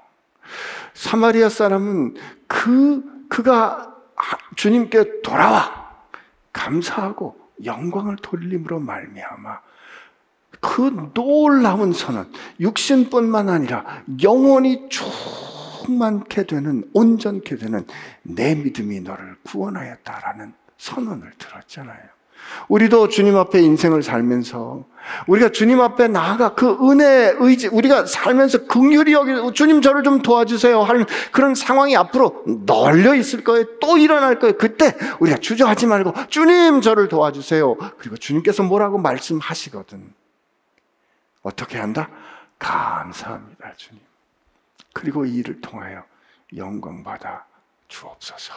사마리아 0.93 1.49
사람은 1.49 2.15
그 2.47 3.27
그가 3.29 3.95
주님께 4.55 5.21
돌아와 5.21 5.91
감사하고 6.51 7.39
영광을 7.63 8.17
돌림으로 8.17 8.79
말미암아 8.79 9.59
그 10.59 11.11
놀라운 11.13 11.93
선언, 11.93 12.31
육신뿐만 12.59 13.49
아니라 13.49 14.03
영원히 14.21 14.87
충만케 15.83 16.45
되는, 16.45 16.83
온전케 16.93 17.57
되는 17.57 17.85
내 18.23 18.55
믿음이 18.55 19.01
너를 19.01 19.35
구원하였다라는 19.43 20.53
선언을 20.77 21.31
들었잖아요. 21.37 22.13
우리도 22.67 23.07
주님 23.07 23.37
앞에 23.37 23.61
인생을 23.61 24.03
살면서 24.03 24.85
우리가 25.27 25.49
주님 25.49 25.79
앞에 25.79 26.09
나아가 26.09 26.55
그 26.55 26.77
은혜 26.89 27.33
의지 27.39 27.67
우리가 27.67 28.05
살면서 28.05 28.65
긍휼히 28.67 29.13
여기 29.13 29.31
주님 29.53 29.81
저를 29.81 30.03
좀 30.03 30.21
도와주세요 30.21 30.81
하는 30.81 31.05
그런 31.31 31.55
상황이 31.55 31.95
앞으로 31.95 32.43
널려 32.65 33.15
있을 33.15 33.45
거예요. 33.45 33.79
또 33.79 33.97
일어날 33.97 34.39
거예요. 34.39 34.57
그때 34.57 34.93
우리가 35.21 35.37
주저하지 35.37 35.87
말고 35.87 36.13
주님 36.27 36.81
저를 36.81 37.07
도와주세요. 37.07 37.75
그리고 37.97 38.17
주님께서 38.17 38.63
뭐라고 38.63 38.97
말씀하시거든. 38.97 40.13
어떻게 41.43 41.77
한다? 41.77 42.09
감사합니다, 42.59 43.73
주님. 43.77 44.01
그리고 44.93 45.25
이 45.25 45.35
일을 45.37 45.59
통하여 45.61 46.05
영광 46.55 47.03
받아 47.03 47.45
주옵소서. 47.87 48.53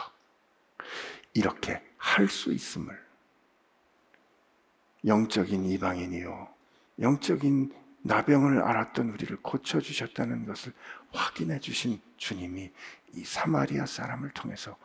이렇게 1.33 1.83
할 1.97 2.27
수 2.27 2.51
있음을 2.53 3.05
영적인 5.05 5.65
이방인이요, 5.65 6.47
영적인 6.99 7.73
나병을 8.01 8.61
알았던 8.61 9.09
우리를 9.09 9.37
고쳐 9.41 9.79
주셨다는 9.79 10.45
것을 10.45 10.73
확인해 11.11 11.59
주신 11.59 12.01
주님이 12.17 12.71
이 13.13 13.23
사마리아 13.23 13.85
사람을 13.85 14.31
통해서 14.31 14.77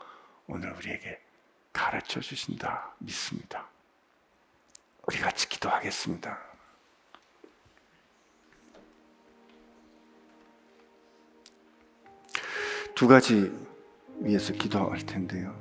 오늘 0.46 0.72
우리에게 0.72 1.20
가르쳐 1.72 2.20
주신다 2.20 2.94
믿습니다. 2.98 3.66
우리 5.06 5.18
같이 5.18 5.48
기도하겠습니다. 5.48 6.51
두 12.94 13.08
가지 13.08 13.52
위해서 14.20 14.52
기도할 14.52 14.98
텐데요. 15.00 15.52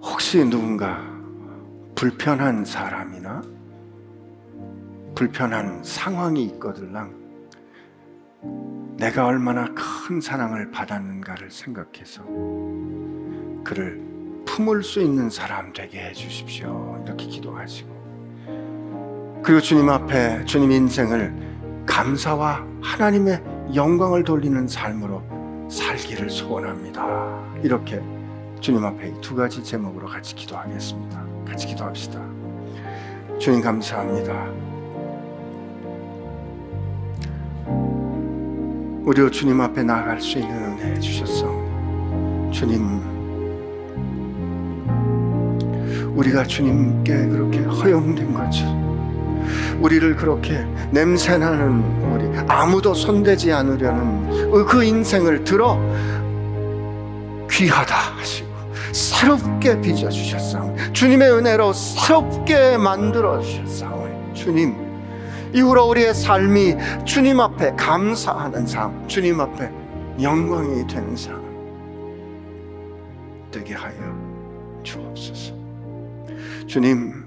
혹시 0.00 0.44
누군가 0.44 1.02
불편한 1.94 2.64
사람이나 2.64 3.42
불편한 5.14 5.82
상황이 5.82 6.44
있거들랑 6.44 7.16
내가 8.96 9.26
얼마나 9.26 9.66
큰 9.74 10.20
사랑을 10.20 10.70
받았는가를 10.70 11.50
생각해서 11.50 12.22
그를 13.64 14.00
품을 14.44 14.82
수 14.82 15.00
있는 15.00 15.28
사람 15.30 15.72
되게 15.72 16.00
해 16.00 16.12
주십시오. 16.12 17.00
이렇게 17.04 17.26
기도하시고 17.26 17.98
그리고 19.42 19.60
주님 19.60 19.88
앞에 19.88 20.44
주님 20.44 20.72
인생을 20.72 21.84
감사와 21.86 22.66
하나님의 22.82 23.57
영광을 23.74 24.24
돌리는 24.24 24.66
삶으로 24.66 25.22
살기를 25.70 26.30
소원합니다. 26.30 27.44
이렇게 27.62 28.00
주님 28.60 28.84
앞에 28.84 29.12
두 29.20 29.34
가지 29.36 29.62
제목으로 29.62 30.06
같이 30.06 30.34
기도하겠습니다. 30.34 31.24
같이 31.46 31.66
기도합시다. 31.66 32.20
주님 33.38 33.60
감사합니다. 33.60 34.68
우리로 39.04 39.30
주님 39.30 39.60
앞에 39.60 39.82
나아갈 39.84 40.20
수 40.20 40.38
있는 40.38 40.78
은혜 40.78 40.98
주셨어. 41.00 41.46
주님, 42.50 43.00
우리가 46.14 46.44
주님께 46.44 47.28
그렇게 47.28 47.60
허용된 47.60 48.34
것처럼 48.34 48.87
우리를 49.80 50.16
그렇게 50.16 50.64
냄새나는 50.90 51.82
우리 52.12 52.38
아무도 52.48 52.94
손대지 52.94 53.52
않으려는 53.52 54.66
그 54.66 54.84
인생을 54.84 55.44
들어 55.44 55.78
귀하다 57.50 57.94
하시고 57.94 58.48
새롭게 58.92 59.80
빚어 59.80 60.08
주셨사오니 60.08 60.92
주님의 60.92 61.30
은혜로 61.32 61.72
새롭게 61.72 62.76
만들어 62.76 63.40
주셨사오니 63.40 64.34
주님 64.34 64.74
이후로 65.54 65.88
우리의 65.88 66.14
삶이 66.14 66.76
주님 67.04 67.40
앞에 67.40 67.74
감사하는 67.76 68.66
삶 68.66 69.06
주님 69.08 69.40
앞에 69.40 69.70
영광이 70.20 70.86
되는 70.86 71.16
삶 71.16 71.48
되게 73.50 73.74
하여 73.74 74.28
주옵소서. 74.82 75.54
주님, 76.66 77.24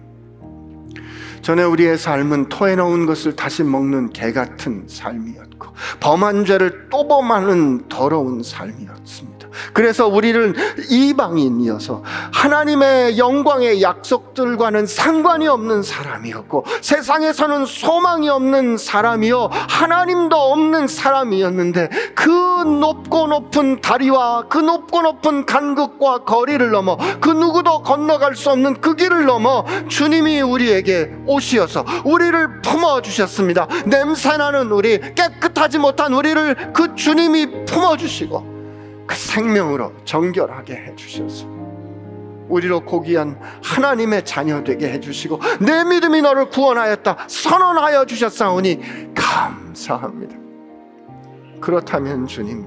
전에 1.42 1.64
우리의 1.64 1.98
삶은 1.98 2.50
토해 2.50 2.76
넣은 2.76 3.06
것을 3.06 3.36
다시 3.36 3.64
먹는 3.64 4.12
개 4.12 4.32
같은 4.32 4.84
삶이었고 4.88 5.68
범한 6.00 6.46
죄를 6.46 6.90
또 6.90 7.08
범하는 7.08 7.88
더러운 7.90 8.44
삶이었습니다. 8.44 9.41
그래서 9.74 10.08
우리를 10.08 10.56
이방인이어서 10.90 12.04
하나님의 12.34 13.18
영광의 13.18 13.82
약속들과는 13.82 14.86
상관이 14.86 15.48
없는 15.48 15.84
사람이었고 15.84 16.66
세상에서는 16.82 17.66
소망이 17.66 18.30
없는 18.30 18.78
사람이요 18.78 19.50
하나님도 19.52 20.36
없는 20.36 20.88
사람이었는데 20.88 21.90
그 22.16 22.30
높고 22.30 23.28
높은 23.28 23.82
다리와 23.82 24.48
그 24.50 24.58
높고 24.58 25.02
높은 25.02 25.46
간극과 25.46 26.24
거리를 26.26 26.70
넘어 26.72 26.98
그 27.20 27.30
누구도 27.30 27.84
건너갈 27.84 28.36
수 28.36 28.50
없는 28.52 28.82
그 28.82 28.96
길을 28.96 29.26
넘어 29.26 29.66
주님이 29.88 30.42
우리에게 30.42 31.12
오시어서 31.26 31.86
우리를 32.06 32.62
품어 32.62 33.02
주셨습니다. 33.02 33.68
냄새나는 33.86 34.72
우리 34.72 35.00
깨끗하지 35.16 35.80
못한 35.80 36.14
우리를 36.14 36.74
그 36.74 36.96
주님이 36.96 37.66
품어 37.66 37.98
주시고 37.98 38.51
그 39.12 39.18
생명으로 39.18 39.92
정결하게 40.06 40.74
해 40.74 40.96
주셔서 40.96 41.46
우리로 42.48 42.86
고귀한 42.86 43.38
하나님의 43.62 44.24
자녀 44.24 44.64
되게 44.64 44.90
해 44.90 45.02
주시고 45.02 45.40
내 45.60 45.84
믿음이 45.84 46.22
너를 46.22 46.50
구원하였다 46.50 47.28
선언하여 47.28 48.06
주셨사오니 48.06 49.14
감사합니다. 49.14 50.38
그렇다면 51.60 52.26
주님 52.26 52.66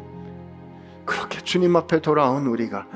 그렇게 1.07 1.41
주님 1.41 1.75
앞에 1.77 2.03
돌아온 2.03 2.47
우리가 2.47 2.87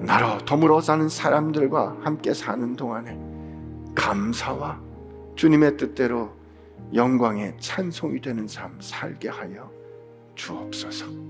나로 0.00 0.38
더불어 0.38 0.80
사는 0.80 1.08
사람들과 1.08 1.98
함께 2.02 2.34
사는 2.34 2.74
동안에 2.74 3.16
감사와 3.94 4.80
주님의 5.36 5.76
뜻대로 5.76 6.30
영광의 6.92 7.54
찬송이 7.60 8.20
되는 8.20 8.48
삶 8.48 8.76
살게 8.80 9.28
하여 9.28 9.70
주옵소서. 10.34 11.29